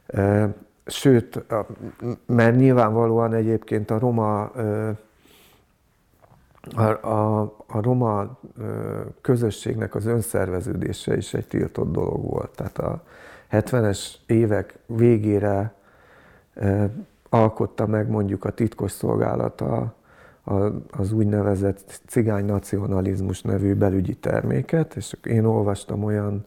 E, 0.07 0.53
sőt, 0.85 1.45
mert 2.25 2.55
nyilvánvalóan 2.55 3.33
egyébként 3.33 3.91
a 3.91 3.99
roma 3.99 4.51
e, 4.55 4.93
a, 6.71 7.07
a, 7.07 7.41
a 7.67 7.81
roma 7.81 8.39
közösségnek 9.21 9.95
az 9.95 10.05
önszerveződése 10.05 11.17
is 11.17 11.33
egy 11.33 11.47
tiltott 11.47 11.91
dolog 11.91 12.29
volt. 12.29 12.49
Tehát 12.55 12.77
a 12.77 13.03
70-es 13.51 14.13
évek 14.25 14.77
végére 14.85 15.73
alkotta 17.29 17.87
meg 17.87 18.09
mondjuk 18.09 18.45
a 18.45 18.51
titkosszolgálat 18.51 19.61
a, 19.61 19.93
a, 20.43 20.53
az 20.91 21.11
úgynevezett 21.11 22.01
cigány 22.07 22.45
nacionalizmus 22.45 23.41
nevű 23.41 23.73
belügyi 23.73 24.15
terméket, 24.15 24.95
és 24.95 25.15
én 25.23 25.45
olvastam 25.45 26.03
olyan, 26.03 26.45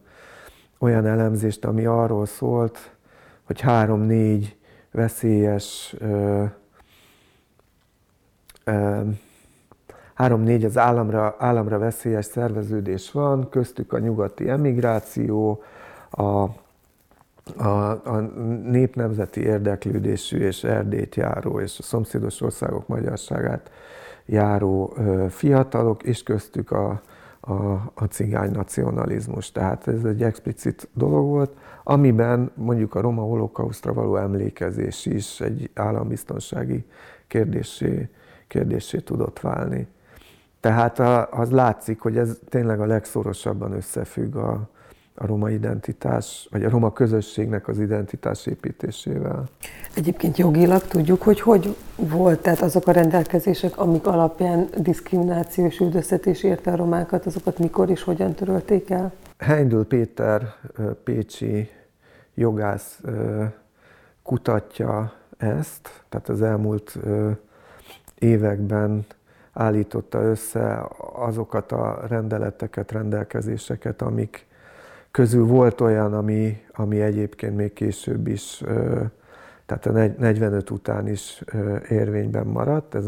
olyan 0.79 1.05
elemzést, 1.05 1.65
ami 1.65 1.85
arról 1.85 2.25
szólt, 2.25 2.95
hogy 3.43 3.61
három-négy 3.61 4.57
veszélyes 4.91 5.95
ö, 5.99 6.43
ö, 8.63 9.01
három-négy 10.17 10.65
az 10.65 10.77
államra, 10.77 11.35
államra 11.39 11.77
veszélyes 11.77 12.25
szerveződés 12.25 13.11
van, 13.11 13.49
köztük 13.49 13.93
a 13.93 13.99
nyugati 13.99 14.49
emigráció, 14.49 15.63
a, 16.09 16.23
a, 17.57 17.89
a 18.03 18.19
népnemzeti 18.63 19.41
érdeklődésű 19.41 20.37
és 20.37 20.63
Erdét 20.63 21.15
járó 21.15 21.59
és 21.59 21.79
a 21.79 21.83
szomszédos 21.83 22.41
országok 22.41 22.87
magyarságát 22.87 23.71
járó 24.25 24.97
fiatalok, 25.29 26.03
és 26.03 26.23
köztük 26.23 26.71
a, 26.71 27.01
a, 27.39 27.53
a 27.93 28.05
cigány 28.09 28.51
nacionalizmus. 28.51 29.51
Tehát 29.51 29.87
ez 29.87 30.03
egy 30.03 30.23
explicit 30.23 30.87
dolog 30.93 31.25
volt, 31.25 31.51
amiben 31.83 32.51
mondjuk 32.53 32.95
a 32.95 33.01
roma 33.01 33.21
holokausztra 33.21 33.93
való 33.93 34.15
emlékezés 34.15 35.05
is 35.05 35.41
egy 35.41 35.69
állambiztonsági 35.73 36.85
kérdésé, 37.27 38.09
kérdésé 38.47 38.99
tudott 38.99 39.39
válni. 39.39 39.87
Tehát 40.67 40.99
az 41.33 41.51
látszik, 41.51 41.99
hogy 41.99 42.17
ez 42.17 42.37
tényleg 42.49 42.79
a 42.79 42.85
legszorosabban 42.85 43.71
összefügg 43.71 44.35
a, 44.35 44.69
a 45.15 45.25
roma 45.25 45.49
identitás, 45.49 46.47
vagy 46.51 46.63
a 46.63 46.69
roma 46.69 46.93
közösségnek 46.93 47.67
az 47.67 47.79
identitás 47.79 48.45
építésével. 48.45 49.43
Egyébként 49.95 50.37
jogilag 50.37 50.81
tudjuk, 50.81 51.21
hogy 51.21 51.41
hogy 51.41 51.75
volt, 51.95 52.41
tehát 52.41 52.61
azok 52.61 52.87
a 52.87 52.91
rendelkezések, 52.91 53.77
amik 53.77 54.07
alapján 54.07 54.69
diszkrimináció 54.77 55.65
és 55.65 55.79
üldöztetés 55.79 56.43
érte 56.43 56.71
a 56.71 56.75
romákat, 56.75 57.25
azokat 57.25 57.59
mikor 57.59 57.89
és 57.89 58.03
hogyan 58.03 58.33
törölték 58.33 58.89
el? 58.89 59.13
Heindl 59.37 59.81
Péter 59.81 60.53
pécsi 61.03 61.69
jogász 62.33 63.01
kutatja 64.23 65.13
ezt, 65.37 66.03
tehát 66.09 66.29
az 66.29 66.41
elmúlt 66.41 66.97
években 68.19 69.05
állította 69.57 70.21
össze 70.21 70.87
azokat 71.13 71.71
a 71.71 71.99
rendeleteket, 72.07 72.91
rendelkezéseket, 72.91 74.01
amik 74.01 74.45
közül 75.11 75.45
volt 75.45 75.81
olyan, 75.81 76.13
ami, 76.13 76.61
ami 76.73 77.01
egyébként 77.01 77.55
még 77.55 77.73
később 77.73 78.27
is, 78.27 78.63
tehát 79.65 79.85
a 79.85 79.91
45 79.91 80.69
után 80.69 81.07
is 81.07 81.43
érvényben 81.89 82.47
maradt. 82.47 82.95
Ez 82.95 83.05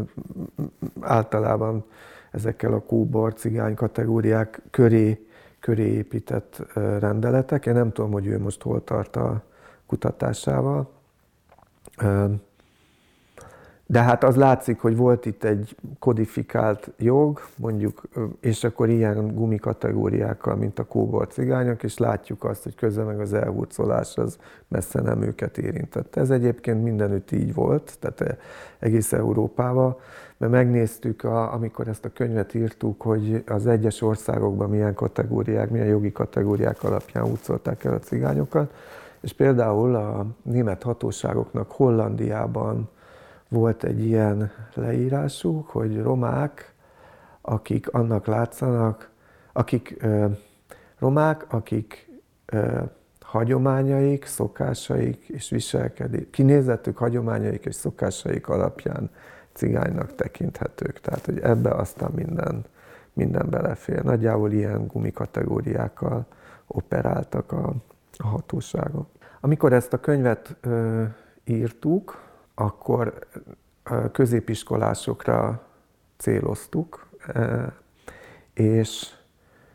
általában 1.00 1.84
ezekkel 2.30 2.72
a 2.72 2.82
kóbor, 2.82 3.34
cigány 3.34 3.74
kategóriák 3.74 4.62
köré, 4.70 5.26
köré 5.60 5.92
épített 5.92 6.62
rendeletek. 6.74 7.66
Én 7.66 7.74
nem 7.74 7.92
tudom, 7.92 8.10
hogy 8.10 8.26
ő 8.26 8.38
most 8.38 8.62
hol 8.62 8.84
tart 8.84 9.16
a 9.16 9.42
kutatásával. 9.86 10.90
De 13.90 14.02
hát 14.02 14.24
az 14.24 14.36
látszik, 14.36 14.80
hogy 14.80 14.96
volt 14.96 15.26
itt 15.26 15.44
egy 15.44 15.76
kodifikált 15.98 16.90
jog, 16.98 17.40
mondjuk, 17.56 18.02
és 18.40 18.64
akkor 18.64 18.88
ilyen 18.88 19.34
gumikategóriákkal, 19.34 20.56
mint 20.56 20.78
a 20.78 20.84
kóbor 20.84 21.26
cigányok, 21.26 21.82
és 21.82 21.98
látjuk 21.98 22.44
azt, 22.44 22.62
hogy 22.62 22.74
közben 22.74 23.06
meg 23.06 23.20
az 23.20 23.32
elhurcolás 23.32 24.16
az 24.16 24.38
messze 24.68 25.00
nem 25.00 25.22
őket 25.22 25.58
érintette. 25.58 26.20
Ez 26.20 26.30
egyébként 26.30 26.82
mindenütt 26.82 27.30
így 27.32 27.54
volt, 27.54 27.96
tehát 27.98 28.38
egész 28.78 29.12
Európában, 29.12 29.96
mert 30.36 30.52
megnéztük, 30.52 31.24
a, 31.24 31.52
amikor 31.52 31.88
ezt 31.88 32.04
a 32.04 32.12
könyvet 32.12 32.54
írtuk, 32.54 33.02
hogy 33.02 33.42
az 33.46 33.66
egyes 33.66 34.02
országokban 34.02 34.70
milyen 34.70 34.94
kategóriák, 34.94 35.70
milyen 35.70 35.86
jogi 35.86 36.12
kategóriák 36.12 36.82
alapján 36.82 37.24
hurcolták 37.24 37.84
el 37.84 37.94
a 37.94 37.98
cigányokat, 37.98 38.74
és 39.20 39.32
például 39.32 39.94
a 39.94 40.26
német 40.42 40.82
hatóságoknak 40.82 41.70
Hollandiában 41.70 42.88
volt 43.50 43.84
egy 43.84 44.04
ilyen 44.04 44.50
leírásuk, 44.74 45.68
hogy 45.68 46.02
romák, 46.02 46.74
akik 47.40 47.88
annak 47.88 48.26
látszanak, 48.26 49.10
akik 49.52 50.06
romák, 50.98 51.52
akik 51.52 52.10
hagyományaik, 53.20 54.24
szokásaik 54.24 55.28
és 55.28 55.50
viselkedés, 55.50 56.26
kinézetük, 56.30 56.96
hagyományaik 56.96 57.64
és 57.64 57.74
szokásaik 57.74 58.48
alapján 58.48 59.10
cigánynak 59.52 60.14
tekinthetők. 60.14 61.00
Tehát, 61.00 61.24
hogy 61.24 61.38
ebbe 61.38 61.70
aztán 61.70 62.10
minden, 62.14 62.64
minden 63.12 63.50
belefér. 63.50 64.02
Nagyjából 64.02 64.52
ilyen 64.52 64.86
gumikategóriákkal 64.86 66.26
operáltak 66.66 67.52
a, 67.52 67.74
a 68.16 68.26
hatóságok. 68.26 69.08
Amikor 69.40 69.72
ezt 69.72 69.92
a 69.92 70.00
könyvet 70.00 70.56
ö, 70.60 71.04
írtuk, 71.44 72.29
akkor 72.60 73.18
középiskolásokra 74.12 75.66
céloztuk, 76.16 77.08
és, 78.54 79.06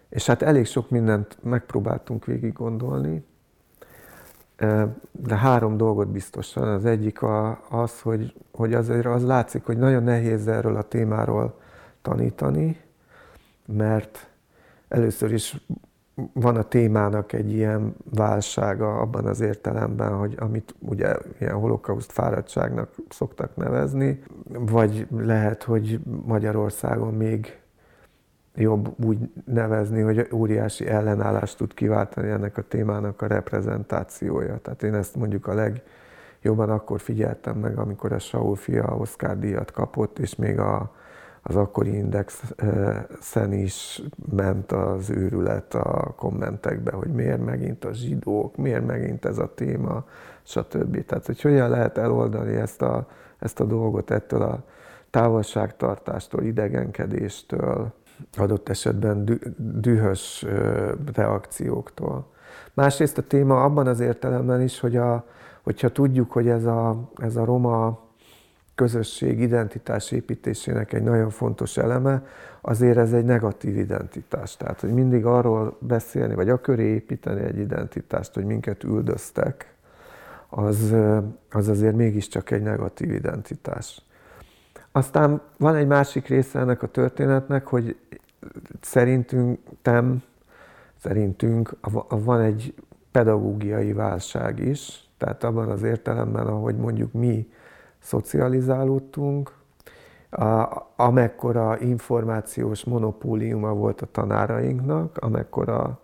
és 0.10 0.26
hát 0.26 0.42
elég 0.42 0.66
sok 0.66 0.90
mindent 0.90 1.38
megpróbáltunk 1.44 2.26
végig 2.26 2.54
gondolni, 2.54 3.26
de 5.12 5.36
három 5.36 5.78
dolgot 5.78 6.08
biztosan. 6.08 6.68
Az 6.68 6.86
egyik 6.86 7.22
a, 7.22 7.62
az, 7.70 8.02
hogy, 8.02 8.34
hogy 8.52 8.74
azért 8.74 9.06
az 9.06 9.26
látszik, 9.26 9.64
hogy 9.64 9.78
nagyon 9.78 10.04
nehéz 10.04 10.48
erről 10.48 10.76
a 10.76 10.88
témáról 10.88 11.60
tanítani, 12.02 12.82
mert 13.66 14.30
először 14.88 15.34
is 15.34 15.58
van 16.34 16.56
a 16.56 16.64
témának 16.64 17.34
egy 17.34 17.52
ilyen 17.52 17.96
válsága 18.14 19.00
abban 19.00 19.26
az 19.26 19.40
értelemben, 19.40 20.14
hogy 20.18 20.36
amit 20.40 20.76
ugye 20.80 21.16
ilyen 21.40 21.54
holokauszt 21.54 22.12
fáradtságnak 22.12 22.90
szoktak 23.10 23.56
nevezni, 23.56 24.24
vagy 24.50 25.08
lehet, 25.18 25.64
hogy 25.64 26.00
Magyarországon 26.26 27.14
még 27.14 27.60
jobb 28.56 29.06
úgy 29.06 29.18
nevezni, 29.46 30.02
hogy 30.02 30.28
óriási 30.34 30.88
ellenállást 30.88 31.58
tud 31.58 31.74
kiváltani 31.74 32.30
ennek 32.30 32.58
a 32.58 32.62
témának 32.62 33.22
a 33.22 33.28
reprezentációja. 33.28 34.58
Tehát 34.58 34.84
én 34.84 34.94
ezt 34.94 35.16
mondjuk 35.16 35.48
a 35.48 35.54
legjobban 35.54 36.70
akkor 36.70 37.00
figyeltem 37.00 37.58
meg, 37.58 37.78
amikor 37.78 38.12
a 38.12 38.20
Saul 38.20 38.56
fia 38.56 38.96
Oscar 38.98 39.40
díjat 39.40 39.72
kapott, 39.72 40.20
és 40.20 40.36
még 40.36 40.60
a, 40.60 40.92
az 41.48 41.56
akkori 41.56 41.96
indexen 41.96 43.54
is 43.54 44.02
ment 44.32 44.72
az 44.72 45.10
őrület 45.10 45.74
a 45.74 46.14
kommentekbe, 46.16 46.92
hogy 46.92 47.12
miért 47.12 47.46
megint 47.46 47.86
a 47.86 47.94
zsidók, 47.94 48.56
miért 48.56 48.86
megint 48.86 49.26
ez 49.26 49.38
a 49.38 49.54
téma, 49.54 50.04
stb. 50.44 51.06
Tehát, 51.06 51.26
hogy 51.26 51.42
hogyan 51.42 51.70
lehet 51.70 51.98
eloldani 51.98 52.56
ezt 52.56 52.82
a, 52.82 53.08
ezt 53.40 53.60
a 53.60 53.66
dolgot 53.66 54.12
ettől 54.12 54.42
a 54.42 54.64
távolságtartástól, 55.10 56.44
idegenkedéstől, 56.44 57.94
adott 58.38 58.70
esetben 58.70 59.40
dühös 59.58 60.46
reakcióktól. 61.14 62.28
Másrészt 62.74 63.18
a 63.18 63.28
téma 63.28 63.64
abban 63.64 63.88
az 63.88 64.00
értelemben 64.00 64.62
is, 64.62 64.80
hogy 64.80 64.96
a, 64.96 65.26
hogyha 65.64 65.90
tudjuk, 65.90 66.32
hogy 66.32 66.48
ez 66.48 66.66
a, 66.66 67.10
ez 67.16 67.36
a 67.36 67.46
roma 67.46 68.05
közösség 68.76 69.40
identitás 69.40 70.12
építésének 70.12 70.94
egy 70.94 71.04
nagyon 71.04 71.30
fontos 71.30 71.78
eleme, 71.78 72.26
azért 72.62 72.98
ez 72.98 73.14
egy 73.14 73.26
negatív 73.26 73.78
identitás. 73.78 74.58
Tehát, 74.58 74.80
hogy 74.80 74.94
mindig 74.94 75.26
arról 75.26 75.78
beszélni, 75.80 76.36
vagy 76.36 76.50
a 76.50 76.62
köré 76.62 76.84
építeni 76.84 77.42
egy 77.42 77.58
identitást, 77.58 78.34
hogy 78.34 78.46
minket 78.46 78.84
üldöztek, 78.84 79.74
az, 80.50 80.94
az 81.52 81.68
azért 81.68 81.96
mégiscsak 81.96 82.52
egy 82.52 82.62
negatív 82.62 83.12
identitás. 83.12 84.02
Aztán 84.92 85.42
van 85.58 85.76
egy 85.76 85.88
másik 85.88 86.28
része 86.28 86.60
ennek 86.60 86.84
a 86.84 86.88
történetnek, 86.88 87.68
hogy 87.68 87.98
szerintünk, 88.82 89.60
tem, 89.82 90.24
szerintünk 91.02 91.76
van 92.10 92.42
egy 92.42 92.74
pedagógiai 93.12 93.94
válság 93.94 94.60
is, 94.60 95.10
tehát 95.18 95.44
abban 95.44 95.70
az 95.70 95.84
értelemben, 95.84 96.48
ahogy 96.48 96.76
mondjuk 96.76 97.14
mi 97.14 97.48
szocializálódtunk, 98.06 99.52
a, 100.30 100.68
amekkora 100.96 101.80
információs 101.80 102.84
monopóliuma 102.84 103.74
volt 103.74 104.02
a 104.02 104.08
tanárainknak, 104.12 105.18
amekkora, 105.18 106.00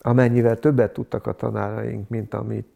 amennyivel 0.00 0.58
többet 0.58 0.92
tudtak 0.92 1.26
a 1.26 1.32
tanáraink, 1.32 2.08
mint, 2.08 2.34
amit, 2.34 2.68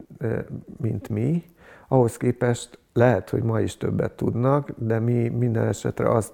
mint 0.77 1.09
mi, 1.09 1.43
ahhoz 1.87 2.17
képest 2.17 2.79
lehet, 2.93 3.29
hogy 3.29 3.43
ma 3.43 3.59
is 3.59 3.77
többet 3.77 4.11
tudnak, 4.11 4.69
de 4.77 4.99
mi 4.99 5.29
minden 5.29 5.67
esetre 5.67 6.09
azt, 6.09 6.33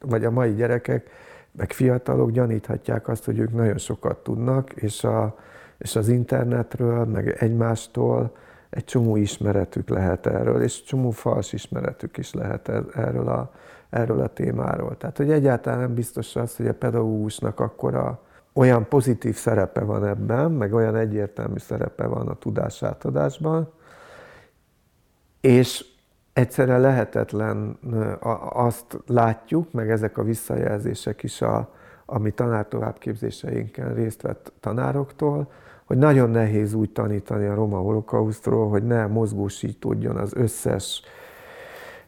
vagy 0.00 0.24
a 0.24 0.30
mai 0.30 0.54
gyerekek, 0.54 1.10
meg 1.52 1.72
fiatalok 1.72 2.30
gyaníthatják 2.30 3.08
azt, 3.08 3.24
hogy 3.24 3.38
ők 3.38 3.52
nagyon 3.52 3.78
sokat 3.78 4.18
tudnak, 4.18 4.72
és, 4.72 5.04
a, 5.04 5.36
és 5.78 5.96
az 5.96 6.08
internetről, 6.08 7.04
meg 7.04 7.36
egymástól 7.38 8.36
egy 8.72 8.84
csomó 8.84 9.16
ismeretük 9.16 9.88
lehet 9.88 10.26
erről, 10.26 10.62
és 10.62 10.82
csomó 10.82 11.10
fals 11.10 11.52
ismeretük 11.52 12.16
is 12.16 12.32
lehet 12.32 12.68
erről 12.94 13.28
a, 13.28 13.52
erről 13.90 14.20
a 14.20 14.26
témáról. 14.26 14.96
Tehát, 14.96 15.16
hogy 15.16 15.30
egyáltalán 15.30 15.78
nem 15.78 15.94
biztos 15.94 16.36
az, 16.36 16.56
hogy 16.56 16.66
a 16.66 16.74
pedagógusnak 16.74 17.60
akkora 17.60 18.22
olyan 18.52 18.88
pozitív 18.88 19.36
szerepe 19.36 19.80
van 19.80 20.06
ebben, 20.06 20.50
meg 20.50 20.74
olyan 20.74 20.96
egyértelmű 20.96 21.58
szerepe 21.58 22.06
van 22.06 22.28
a 22.28 22.34
tudás 22.34 22.82
átadásban, 22.82 23.72
és 25.40 25.84
egyszerre 26.32 26.78
lehetetlen, 26.78 27.78
azt 28.52 28.98
látjuk, 29.06 29.72
meg 29.72 29.90
ezek 29.90 30.18
a 30.18 30.22
visszajelzések 30.22 31.22
is, 31.22 31.42
a, 31.42 31.74
ami 32.06 32.30
tanártovábbképzéseinken 32.30 33.94
részt 33.94 34.22
vett 34.22 34.52
tanároktól, 34.60 35.50
hogy 35.84 35.98
nagyon 35.98 36.30
nehéz 36.30 36.72
úgy 36.74 36.90
tanítani 36.90 37.46
a 37.46 37.54
roma 37.54 37.78
holokausztról, 37.78 38.68
hogy 38.68 38.82
ne 38.82 39.06
mozgósítódjon 39.06 40.16
az 40.16 40.34
összes 40.34 41.02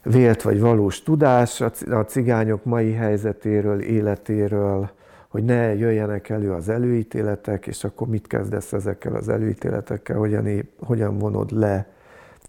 vélt 0.03 0.43
vagy 0.43 0.61
valós 0.61 1.03
tudás 1.03 1.61
a 1.91 2.05
cigányok 2.05 2.65
mai 2.65 2.93
helyzetéről, 2.93 3.81
életéről, 3.81 4.91
hogy 5.29 5.45
ne 5.45 5.75
jöjjenek 5.75 6.29
elő 6.29 6.53
az 6.53 6.69
előítéletek, 6.69 7.67
és 7.67 7.85
akkor 7.85 8.07
mit 8.07 8.27
kezdesz 8.27 8.73
ezekkel 8.73 9.15
az 9.15 9.29
előítéletekkel, 9.29 10.17
hogyan, 10.17 10.69
hogyan 10.81 11.19
vonod 11.19 11.51
le, 11.51 11.87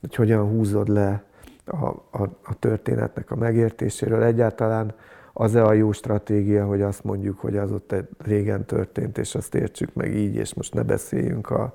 hogy 0.02 0.16
hogyan 0.16 0.50
húzod 0.50 0.88
le 0.88 1.24
a, 1.66 1.86
a, 2.12 2.24
a 2.44 2.54
történetnek 2.60 3.32
a 3.32 3.36
megértéséről. 3.36 4.24
Egyáltalán 4.24 4.94
az-e 5.38 5.64
a 5.64 5.74
jó 5.74 5.92
stratégia, 5.92 6.66
hogy 6.66 6.82
azt 6.82 7.04
mondjuk, 7.04 7.40
hogy 7.40 7.58
az 7.58 7.72
ott 7.72 7.96
régen 8.18 8.66
történt, 8.66 9.18
és 9.18 9.36
azt 9.36 9.56
értsük 9.56 9.94
meg 9.94 10.16
így, 10.16 10.36
és 10.36 10.54
most 10.54 10.74
ne 10.74 10.84
beszéljünk 10.84 11.50
a, 11.50 11.74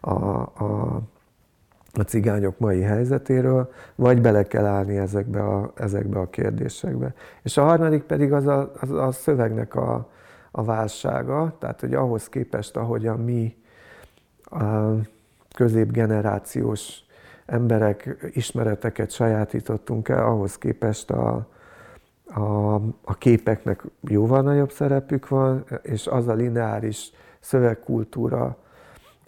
a, 0.00 0.12
a, 0.12 1.00
a 1.92 2.02
cigányok 2.02 2.58
mai 2.58 2.80
helyzetéről, 2.80 3.72
vagy 3.94 4.20
bele 4.20 4.42
kell 4.42 4.64
állni 4.64 4.96
ezekbe 4.96 5.44
a, 5.44 5.72
ezekbe 5.74 6.18
a 6.18 6.30
kérdésekbe. 6.30 7.14
És 7.42 7.56
a 7.56 7.64
harmadik 7.64 8.02
pedig 8.02 8.32
az 8.32 8.46
a, 8.46 8.72
az 8.80 8.90
a 8.90 9.12
szövegnek 9.12 9.74
a, 9.74 10.10
a 10.50 10.64
válsága, 10.64 11.56
tehát 11.58 11.80
hogy 11.80 11.94
ahhoz 11.94 12.28
képest, 12.28 12.76
ahogyan 12.76 13.18
mi 13.18 13.56
a 14.42 14.92
középgenerációs 15.54 17.04
emberek 17.46 18.30
ismereteket 18.32 19.10
sajátítottunk 19.10 20.08
el, 20.08 20.24
ahhoz 20.24 20.58
képest 20.58 21.10
a, 21.10 21.56
a, 22.34 22.74
a 23.04 23.14
képeknek 23.18 23.82
jóval 24.00 24.42
nagyobb 24.42 24.70
szerepük 24.70 25.28
van, 25.28 25.64
és 25.82 26.06
az 26.06 26.28
a 26.28 26.34
lineáris 26.34 27.12
szövegkultúra, 27.40 28.56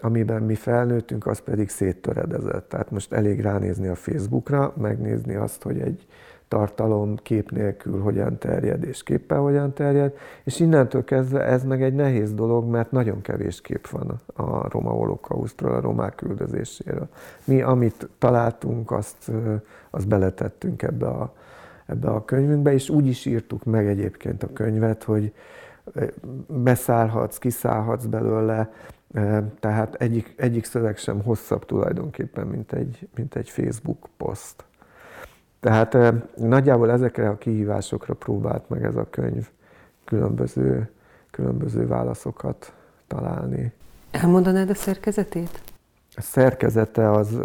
amiben 0.01 0.43
mi 0.43 0.55
felnőttünk, 0.55 1.27
az 1.27 1.39
pedig 1.39 1.69
széttöredezett. 1.69 2.69
Tehát 2.69 2.91
most 2.91 3.13
elég 3.13 3.41
ránézni 3.41 3.87
a 3.87 3.95
Facebookra, 3.95 4.73
megnézni 4.77 5.35
azt, 5.35 5.63
hogy 5.63 5.79
egy 5.79 6.07
tartalom 6.47 7.15
kép 7.15 7.51
nélkül 7.51 8.01
hogyan 8.01 8.37
terjed, 8.37 8.83
és 8.83 9.03
képpel 9.03 9.39
hogyan 9.39 9.73
terjed, 9.73 10.13
és 10.43 10.59
innentől 10.59 11.03
kezdve 11.03 11.43
ez 11.43 11.63
meg 11.63 11.83
egy 11.83 11.93
nehéz 11.93 12.33
dolog, 12.33 12.69
mert 12.69 12.91
nagyon 12.91 13.21
kevés 13.21 13.61
kép 13.61 13.87
van 13.87 14.19
a 14.33 14.69
roma 14.69 14.89
holokausztról, 14.89 15.73
a 15.73 15.81
romák 15.81 16.15
küldözéséről. 16.15 17.07
Mi, 17.43 17.61
amit 17.61 18.09
találtunk, 18.17 18.91
azt, 18.91 19.31
azt 19.89 20.07
beletettünk 20.07 20.81
ebbe 20.81 21.07
a, 21.07 21.33
ebbe 21.91 22.09
a 22.09 22.25
könyvünkbe, 22.25 22.73
és 22.73 22.89
úgy 22.89 23.07
is 23.07 23.25
írtuk 23.25 23.63
meg 23.63 23.87
egyébként 23.87 24.43
a 24.43 24.53
könyvet, 24.53 25.03
hogy 25.03 25.33
beszállhatsz, 26.47 27.37
kiszállhatsz 27.37 28.05
belőle, 28.05 28.73
tehát 29.59 29.95
egyik, 29.95 30.33
egyik 30.37 30.65
szöveg 30.65 30.97
sem 30.97 31.21
hosszabb 31.23 31.65
tulajdonképpen, 31.65 32.47
mint 32.47 32.73
egy, 32.73 33.07
mint 33.15 33.35
egy 33.35 33.49
Facebook 33.49 34.07
poszt. 34.17 34.63
Tehát 35.59 35.97
nagyjából 36.35 36.91
ezekre 36.91 37.29
a 37.29 37.37
kihívásokra 37.37 38.13
próbált 38.13 38.69
meg 38.69 38.83
ez 38.83 38.95
a 38.95 39.07
könyv 39.09 39.49
különböző, 40.05 40.89
különböző 41.31 41.87
válaszokat 41.87 42.73
találni. 43.07 43.71
Elmondanád 44.11 44.69
a 44.69 44.73
szerkezetét? 44.73 45.61
A 46.15 46.21
szerkezete 46.21 47.11
az 47.11 47.39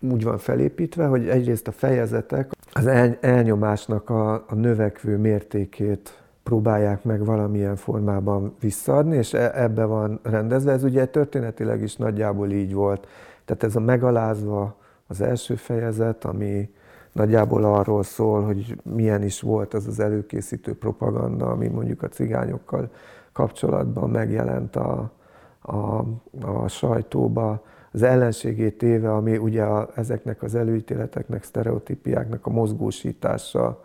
úgy 0.00 0.24
van 0.24 0.38
felépítve, 0.38 1.06
hogy 1.06 1.28
egyrészt 1.28 1.68
a 1.68 1.72
fejezetek 1.72 2.50
az 2.72 2.86
el, 2.86 3.18
elnyomásnak 3.20 4.10
a, 4.10 4.32
a 4.32 4.54
növekvő 4.54 5.16
mértékét 5.16 6.22
próbálják 6.42 7.04
meg 7.04 7.24
valamilyen 7.24 7.76
formában 7.76 8.54
visszaadni, 8.60 9.16
és 9.16 9.32
e, 9.32 9.52
ebbe 9.54 9.84
van 9.84 10.20
rendezve. 10.22 10.72
Ez 10.72 10.84
ugye 10.84 11.06
történetileg 11.06 11.82
is 11.82 11.96
nagyjából 11.96 12.50
így 12.50 12.74
volt. 12.74 13.06
Tehát 13.44 13.62
ez 13.62 13.76
a 13.76 13.80
megalázva 13.80 14.76
az 15.06 15.20
első 15.20 15.54
fejezet, 15.54 16.24
ami 16.24 16.70
nagyjából 17.12 17.64
arról 17.64 18.02
szól, 18.02 18.42
hogy 18.42 18.76
milyen 18.82 19.22
is 19.22 19.40
volt 19.40 19.74
az 19.74 19.86
az 19.86 20.00
előkészítő 20.00 20.76
propaganda, 20.76 21.50
ami 21.50 21.68
mondjuk 21.68 22.02
a 22.02 22.08
cigányokkal 22.08 22.90
kapcsolatban 23.32 24.10
megjelent 24.10 24.76
a, 24.76 25.10
a, 25.62 26.04
a 26.42 26.68
sajtóba, 26.68 27.62
az 27.92 28.02
ellenségét 28.02 28.78
téve, 28.78 29.14
ami 29.14 29.36
ugye 29.36 29.62
a, 29.62 29.88
ezeknek 29.94 30.42
az 30.42 30.54
előítéleteknek, 30.54 31.44
sztereotípiáknak 31.44 32.46
a 32.46 32.50
mozgósítása, 32.50 33.84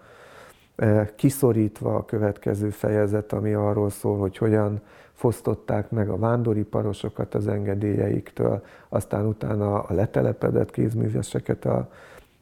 e, 0.76 1.10
kiszorítva 1.16 1.96
a 1.96 2.06
következő 2.06 2.70
fejezet, 2.70 3.34
ami 3.34 3.54
arról 3.54 3.90
szól, 3.90 4.18
hogy 4.18 4.38
hogyan 4.38 4.82
fosztották 5.14 5.92
meg 5.92 6.10
a 6.10 6.18
vándoriparosokat 6.18 7.36
az 7.36 7.48
engedélyeiktől, 7.48 8.64
aztán 8.90 9.26
utána 9.26 9.80
a 9.80 9.94
letelepedett 9.94 10.72
kézműveseket 10.72 11.66
a, 11.66 11.90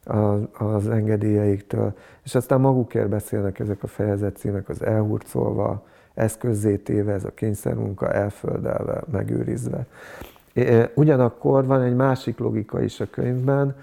a, 0.04 0.64
az 0.64 0.88
engedélyeiktől, 0.88 1.94
és 2.24 2.34
aztán 2.34 2.60
magukért 2.60 3.08
beszélnek 3.08 3.58
ezek 3.58 3.82
a 3.82 3.86
fejezetcímek, 3.86 4.68
az 4.68 4.82
elhurcolva, 4.82 5.86
eszközzétéve, 6.14 7.12
ez 7.12 7.24
a 7.24 7.34
kényszermunka 7.34 8.12
elföldelve, 8.12 9.02
megőrizve. 9.10 9.86
Ugyanakkor 10.94 11.66
van 11.66 11.82
egy 11.82 11.94
másik 11.94 12.38
logika 12.38 12.82
is 12.82 13.00
a 13.00 13.10
könyvben, 13.10 13.76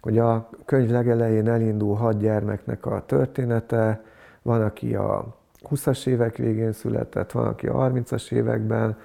hogy 0.00 0.18
a 0.18 0.48
könyv 0.64 0.90
legelején 0.90 1.48
elindul 1.48 1.94
hat 1.94 2.18
gyermeknek 2.18 2.86
a 2.86 3.02
története, 3.06 4.02
van, 4.42 4.62
aki 4.62 4.94
a 4.94 5.36
20-as 5.70 6.06
évek 6.06 6.36
végén 6.36 6.72
született, 6.72 7.32
van, 7.32 7.46
aki 7.46 7.66
a 7.66 7.74
30-as 7.74 8.32
években, 8.32 8.96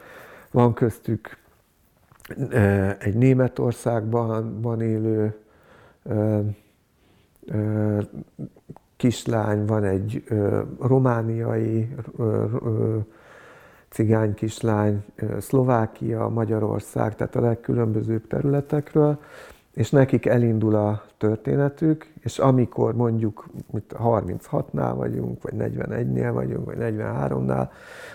van 0.51 0.73
köztük 0.73 1.37
egy 2.99 3.15
Németországban 3.15 4.81
élő 4.81 5.35
kislány, 8.95 9.65
van 9.65 9.83
egy 9.83 10.23
romániai 10.79 11.95
cigány 13.93 14.33
kislány, 14.33 15.03
Szlovákia, 15.39 16.27
Magyarország, 16.27 17.15
tehát 17.15 17.35
a 17.35 17.41
legkülönbözőbb 17.41 18.27
területekről, 18.27 19.19
és 19.73 19.89
nekik 19.89 20.25
elindul 20.25 20.75
a 20.75 21.03
történetük, 21.17 22.07
és 22.19 22.39
amikor 22.39 22.95
mondjuk 22.95 23.45
36-nál 23.89 24.93
vagyunk, 24.95 25.41
vagy 25.41 25.53
41-nél 25.57 26.29
vagyunk, 26.33 26.65
vagy 26.65 26.77
43-nál 26.79 27.67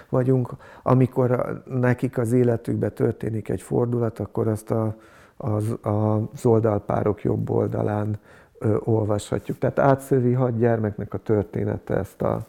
vagyunk, 0.09 0.51
amikor 0.83 1.63
nekik 1.65 2.19
az 2.19 2.33
életükben 2.33 2.95
történik 2.95 3.49
egy 3.49 3.63
fordulat, 3.63 4.19
akkor 4.19 4.49
azt 4.49 4.71
a, 4.71 4.97
az, 5.37 5.79
az 5.83 6.47
oldalpárok 6.47 7.23
jobb 7.23 7.51
oldalán 7.51 8.19
ö, 8.59 8.77
olvashatjuk. 8.85 9.59
Tehát 9.59 9.79
átszövi 9.79 10.33
hat 10.33 10.59
gyermeknek 10.59 11.15
a 11.15 11.19
története 11.19 11.97
ezt 11.97 12.23
a, 12.23 12.47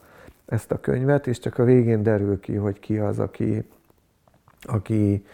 ezt 0.50 0.72
a 0.72 0.80
könyvet, 0.80 1.28
és 1.28 1.40
csak 1.40 1.58
a 1.58 1.64
végén 1.64 2.04
derül 2.04 2.40
ki, 2.40 2.56
hogy 2.56 2.80
ki 2.80 2.98
az, 2.98 3.20
aki, 3.20 3.64
aki 4.62 5.26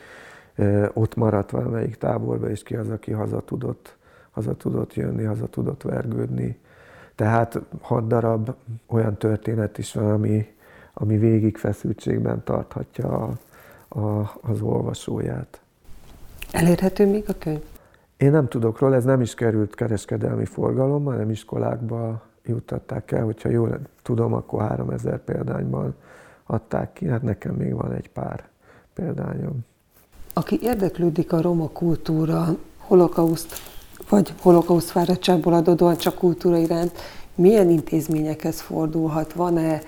ott 0.94 1.16
maradt 1.16 1.52
valamelyik 1.52 1.96
táborba, 1.96 2.50
és 2.50 2.64
ki 2.64 2.76
az, 2.76 2.90
aki 2.90 3.12
haza 3.12 3.42
tudott, 3.42 3.98
haza 4.32 4.56
tudott 4.56 4.94
jönni, 4.94 5.24
haza 5.24 5.48
tudott 5.48 5.82
vergődni. 5.82 6.60
Tehát 7.16 7.60
hat 7.82 8.08
darab 8.08 8.56
olyan 8.88 9.18
történet 9.18 9.78
is 9.78 9.94
van, 9.94 10.12
ami, 10.12 10.54
ami 10.94 11.18
végig 11.18 11.58
feszültségben 11.58 12.44
tarthatja 12.44 13.08
a, 13.08 13.34
a, 14.00 14.38
az 14.42 14.62
olvasóját. 14.62 15.62
Elérhető 16.52 17.08
még 17.10 17.24
a 17.28 17.34
könyv? 17.40 17.64
Én 18.18 18.32
nem 18.32 18.48
tudok 18.48 18.80
róla, 18.80 18.96
ez 18.96 19.04
nem 19.04 19.22
is 19.22 19.34
került 19.34 19.76
kereskedelmi 19.76 20.46
forgalomba, 20.46 21.14
nem 21.14 21.30
iskolákba 21.30 22.22
juttatták 22.48 23.12
el, 23.12 23.24
hogyha 23.24 23.50
jól 23.50 23.80
tudom, 24.02 24.34
akkor 24.34 24.62
3000 24.62 25.24
példányban 25.24 25.96
adták 26.46 26.94
ki, 26.94 27.08
hát 27.08 27.22
nekem 27.22 27.56
még 27.56 27.74
van 27.74 27.92
egy 27.92 28.10
pár 28.10 28.48
példányom. 28.94 29.66
Aki 30.34 30.60
érdeklődik 30.62 31.34
a 31.34 31.42
roma 31.42 31.70
kultúra, 31.70 32.46
holokauszt 32.78 33.74
vagy 34.10 34.34
holokauszt 34.42 34.90
fáradtságból 34.90 35.54
adódóan 35.54 35.98
csak 35.98 36.16
kultúra 36.16 36.58
iránt, 36.58 36.92
milyen 37.36 37.70
intézményekhez 37.70 38.62
fordulhat? 38.62 39.34
Van-e 39.34 39.82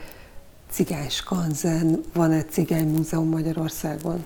cigány 0.70 1.10
skanzen, 1.10 2.00
van-e 2.14 2.44
cigány 2.44 2.88
múzeum 2.88 3.30
Magyarországon? 3.30 4.26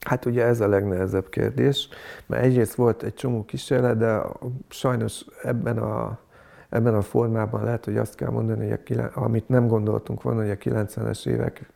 Hát 0.00 0.24
ugye 0.24 0.44
ez 0.44 0.60
a 0.60 0.68
legnehezebb 0.68 1.28
kérdés, 1.28 1.88
mert 2.26 2.42
egyrészt 2.42 2.74
volt 2.74 3.02
egy 3.02 3.14
csomó 3.14 3.44
kísérlet, 3.44 3.96
de 3.96 4.22
sajnos 4.68 5.24
ebben 5.42 5.78
a, 5.78 6.18
ebben 6.70 6.94
a 6.94 7.02
formában 7.02 7.64
lehet, 7.64 7.84
hogy 7.84 7.96
azt 7.96 8.14
kell 8.14 8.30
mondani, 8.30 8.68
hogy 8.68 8.98
a, 8.98 9.10
amit 9.14 9.48
nem 9.48 9.66
gondoltunk 9.66 10.22
volna, 10.22 10.40
hogy 10.40 10.50
a 10.50 10.56
90-es 10.56 11.26
évek 11.26 11.70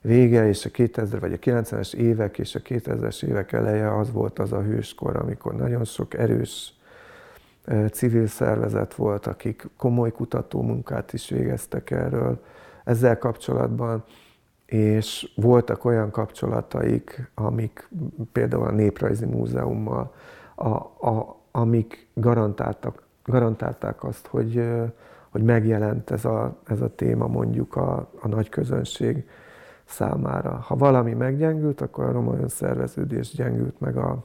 vége 0.00 0.48
és 0.48 0.64
a 0.64 0.70
2000 0.70 1.20
vagy 1.20 1.32
a 1.32 1.36
90-es 1.36 1.94
évek 1.94 2.38
és 2.38 2.54
a 2.54 2.60
2000-es 2.60 3.24
évek 3.24 3.52
eleje 3.52 3.96
az 3.98 4.12
volt 4.12 4.38
az 4.38 4.52
a 4.52 4.62
hőskor, 4.62 5.16
amikor 5.16 5.54
nagyon 5.54 5.84
sok 5.84 6.14
erős 6.14 6.74
civil 7.92 8.26
szervezet 8.26 8.94
volt, 8.94 9.26
akik 9.26 9.68
komoly 9.76 10.12
kutatómunkát 10.12 11.12
is 11.12 11.28
végeztek 11.28 11.90
erről 11.90 12.42
ezzel 12.84 13.18
kapcsolatban, 13.18 14.04
és 14.66 15.32
voltak 15.36 15.84
olyan 15.84 16.10
kapcsolataik, 16.10 17.30
amik 17.34 17.88
például 18.32 18.64
a 18.64 18.70
Néprajzi 18.70 19.24
Múzeummal, 19.24 20.14
a, 20.54 20.68
a, 20.68 21.40
amik 21.50 22.06
garantáltak, 22.14 23.02
garantálták 23.30 24.04
azt, 24.04 24.26
hogy, 24.26 24.70
hogy 25.28 25.42
megjelent 25.42 26.10
ez 26.10 26.24
a, 26.24 26.56
ez 26.66 26.80
a 26.80 26.94
téma 26.94 27.26
mondjuk 27.26 27.76
a, 27.76 28.10
a 28.20 28.28
nagy 28.28 28.48
közönség 28.48 29.28
számára. 29.84 30.64
Ha 30.66 30.76
valami 30.76 31.14
meggyengült, 31.14 31.80
akkor 31.80 32.04
a 32.04 32.12
roma 32.12 32.36
önszerveződés 32.36 33.34
gyengült 33.34 33.80
meg 33.80 33.96
a, 33.96 34.24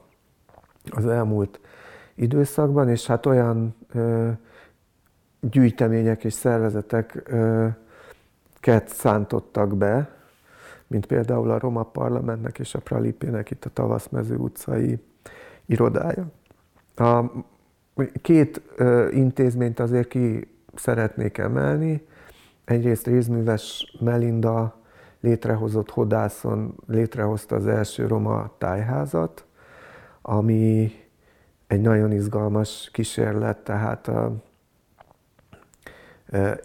az 0.89 1.05
elmúlt 1.05 1.59
időszakban, 2.15 2.89
és 2.89 3.07
hát 3.07 3.25
olyan 3.25 3.75
ö, 3.93 4.29
gyűjtemények 5.39 6.23
és 6.23 6.33
szervezetek 6.33 7.23
ö, 7.25 7.67
ket 8.59 8.87
szántottak 8.87 9.77
be, 9.77 10.15
mint 10.87 11.05
például 11.05 11.51
a 11.51 11.59
Roma 11.59 11.83
Parlamentnek 11.83 12.59
és 12.59 12.75
a 12.75 12.79
Pralipének 12.79 13.51
itt 13.51 13.65
a 13.65 13.69
Tavaszmező 13.69 14.35
utcai 14.35 14.99
irodája. 15.65 16.27
A 16.95 17.23
két 18.21 18.61
intézményt 19.11 19.79
azért 19.79 20.07
ki 20.07 20.47
szeretnék 20.75 21.37
emelni. 21.37 22.05
Egyrészt 22.65 23.07
Rézműves 23.07 23.95
Melinda 23.99 24.81
létrehozott 25.19 25.91
Hodászon 25.91 26.75
létrehozta 26.87 27.55
az 27.55 27.67
első 27.67 28.07
roma 28.07 28.55
tájházat, 28.57 29.45
ami 30.21 30.93
egy 31.67 31.81
nagyon 31.81 32.11
izgalmas 32.11 32.89
kísérlet, 32.93 33.57
tehát 33.57 34.07
a, 34.07 34.35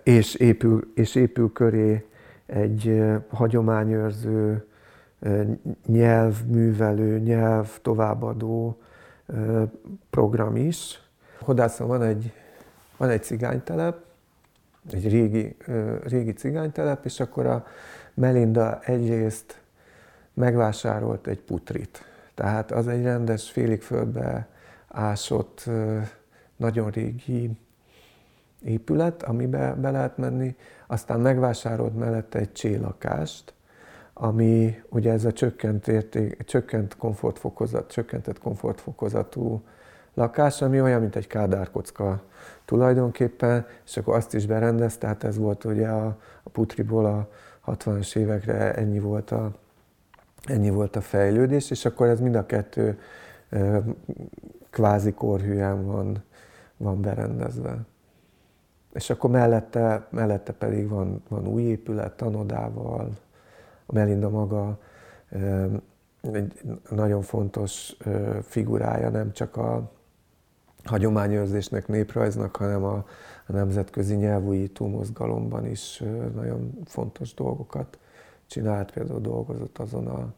és, 0.02 0.34
épül, 0.34 0.92
és 0.94 1.14
épül 1.14 1.52
köré 1.52 2.06
egy 2.46 3.02
hagyományőrző, 3.28 4.64
nyelvművelő, 5.86 7.18
nyelv 7.18 7.78
továbbadó 7.82 8.80
program 10.10 10.56
is. 10.56 11.09
Hodászon 11.40 11.86
van 11.88 12.02
egy, 12.02 12.32
van 12.96 13.08
egy 13.08 13.22
cigánytelep, 13.22 13.96
egy 14.92 15.08
régi, 15.08 15.56
régi 16.02 16.32
cigánytelep, 16.32 17.04
és 17.04 17.20
akkor 17.20 17.46
a 17.46 17.66
Melinda 18.14 18.80
egyrészt 18.80 19.60
megvásárolt 20.34 21.26
egy 21.26 21.40
putrit. 21.40 22.04
Tehát 22.34 22.72
az 22.72 22.88
egy 22.88 23.02
rendes, 23.02 23.50
félig 23.50 23.82
földbe 23.82 24.48
ásott, 24.88 25.70
nagyon 26.56 26.90
régi 26.90 27.50
épület, 28.64 29.22
amibe 29.22 29.74
be 29.74 29.90
lehet 29.90 30.16
menni, 30.16 30.56
aztán 30.86 31.20
megvásárolt 31.20 31.98
mellette 31.98 32.38
egy 32.38 32.52
csélakást, 32.52 33.54
ami 34.12 34.82
ugye 34.88 35.12
ez 35.12 35.24
a 35.24 35.32
csökkent, 35.32 35.88
érték, 35.88 36.44
csökkent 36.44 36.96
komfortfokozat, 36.96 37.90
csökkentett 37.90 38.38
komfortfokozatú 38.38 39.62
lakás, 40.14 40.62
ami 40.62 40.80
olyan, 40.80 41.00
mint 41.00 41.16
egy 41.16 41.26
kádárkocka 41.26 42.22
tulajdonképpen, 42.64 43.66
és 43.86 43.96
akkor 43.96 44.14
azt 44.14 44.34
is 44.34 44.46
berendez, 44.46 44.98
tehát 44.98 45.24
ez 45.24 45.38
volt 45.38 45.64
ugye 45.64 45.88
a, 45.88 46.06
a 46.42 46.50
putriból 46.50 47.06
a 47.06 47.28
60-as 47.66 48.16
évekre 48.16 48.74
ennyi 48.74 48.98
volt, 48.98 49.30
a, 49.30 49.50
ennyi 50.44 50.70
volt 50.70 50.96
a 50.96 51.00
fejlődés, 51.00 51.70
és 51.70 51.84
akkor 51.84 52.06
ez 52.06 52.20
mind 52.20 52.34
a 52.34 52.46
kettő 52.46 52.98
kvázi 54.70 55.12
korhűen 55.12 55.86
van, 55.86 56.22
van 56.76 57.00
berendezve. 57.00 57.78
És 58.92 59.10
akkor 59.10 59.30
mellette, 59.30 60.06
mellette 60.10 60.52
pedig 60.52 60.88
van, 60.88 61.22
van 61.28 61.46
új 61.46 61.62
épület, 61.62 62.16
tanodával, 62.16 63.10
a 63.86 63.92
Melinda 63.92 64.28
maga 64.28 64.78
egy 66.32 66.60
nagyon 66.90 67.22
fontos 67.22 67.96
figurája 68.42 69.08
nem 69.08 69.32
csak 69.32 69.56
a 69.56 69.90
hagyományőrzésnek, 70.84 71.88
néprajznak, 71.88 72.56
hanem 72.56 72.84
a, 72.84 73.06
a 73.46 73.52
nemzetközi 73.52 74.14
nyelvújító 74.14 74.86
mozgalomban 74.86 75.66
is 75.66 76.02
nagyon 76.34 76.78
fontos 76.84 77.34
dolgokat 77.34 77.98
csinált. 78.46 78.92
Például 78.92 79.20
dolgozott 79.20 79.78
azon 79.78 80.06
a, 80.06 80.32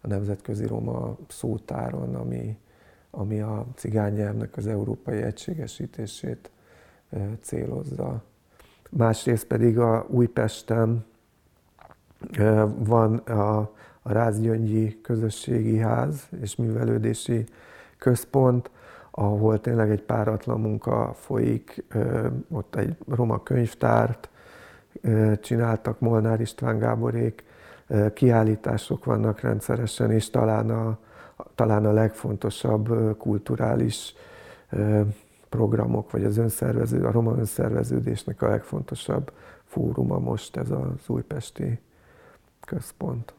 a 0.00 0.06
nemzetközi 0.06 0.66
roma 0.66 1.16
szótáron, 1.28 2.14
ami, 2.14 2.58
ami 3.10 3.40
a 3.40 3.66
cigány 3.74 4.12
nyelvnek 4.12 4.56
az 4.56 4.66
európai 4.66 5.22
egységesítését 5.22 6.50
célozza. 7.40 8.22
Másrészt 8.90 9.46
pedig 9.46 9.78
a 9.78 10.06
Újpesten 10.08 11.04
van 12.78 13.16
a, 13.16 13.58
a 14.02 14.12
Rázgyöngyi 14.12 15.00
Közösségi 15.00 15.78
Ház 15.78 16.28
és 16.40 16.56
Művelődési 16.56 17.44
Központ, 17.98 18.70
ahol 19.18 19.60
tényleg 19.60 19.90
egy 19.90 20.02
páratlan 20.02 20.60
munka 20.60 21.12
folyik, 21.14 21.84
ott 22.50 22.74
egy 22.74 22.96
roma 23.08 23.42
könyvtárt 23.42 24.28
csináltak 25.40 26.00
Molnár 26.00 26.40
István 26.40 26.78
Gáborék, 26.78 27.44
kiállítások 28.14 29.04
vannak 29.04 29.40
rendszeresen, 29.40 30.10
és 30.10 30.30
talán 30.30 30.70
a, 30.70 30.98
talán 31.54 31.86
a 31.86 31.92
legfontosabb 31.92 33.16
kulturális 33.18 34.14
programok, 35.48 36.10
vagy 36.10 36.24
az 36.24 36.36
önszervező, 36.36 37.04
a 37.04 37.10
roma 37.10 37.36
önszerveződésnek 37.36 38.42
a 38.42 38.48
legfontosabb 38.48 39.32
fóruma 39.64 40.18
most 40.18 40.56
ez 40.56 40.70
az 40.70 41.08
újpesti 41.08 41.80
központ. 42.66 43.34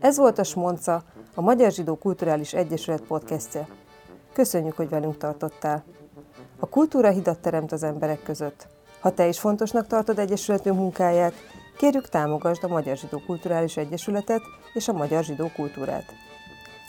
Ez 0.00 0.16
volt 0.16 0.38
a 0.38 0.44
Smonca, 0.44 1.02
a 1.34 1.40
Magyar 1.40 1.70
Zsidó 1.70 1.96
Kulturális 1.96 2.52
Egyesület 2.52 3.02
podcastje. 3.02 3.66
Köszönjük, 4.32 4.76
hogy 4.76 4.88
velünk 4.88 5.16
tartottál. 5.16 5.84
A 6.58 6.68
kultúra 6.68 7.10
hidat 7.10 7.38
teremt 7.38 7.72
az 7.72 7.82
emberek 7.82 8.22
között. 8.22 8.66
Ha 9.00 9.10
te 9.10 9.26
is 9.28 9.40
fontosnak 9.40 9.86
tartod 9.86 10.18
Egyesületünk 10.18 10.76
munkáját, 10.76 11.34
kérjük 11.76 12.08
támogasd 12.08 12.64
a 12.64 12.68
Magyar 12.68 12.96
Zsidó 12.96 13.22
Kulturális 13.26 13.76
Egyesületet 13.76 14.42
és 14.72 14.88
a 14.88 14.92
Magyar 14.92 15.24
Zsidó 15.24 15.50
Kultúrát. 15.54 16.04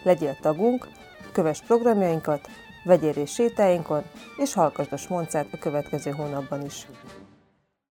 Legyél 0.04 0.38
tagunk, 0.42 0.88
kövess 1.32 1.62
programjainkat, 1.62 2.48
vegyél 2.84 3.12
részt 3.12 3.34
sétáinkon, 3.34 4.04
és 4.38 4.54
hallgassd 4.54 4.94
a 4.94 4.98
Smoncát 4.98 5.48
a 5.52 5.58
következő 5.58 6.12
hónapban 6.12 6.66
is. 6.66 6.88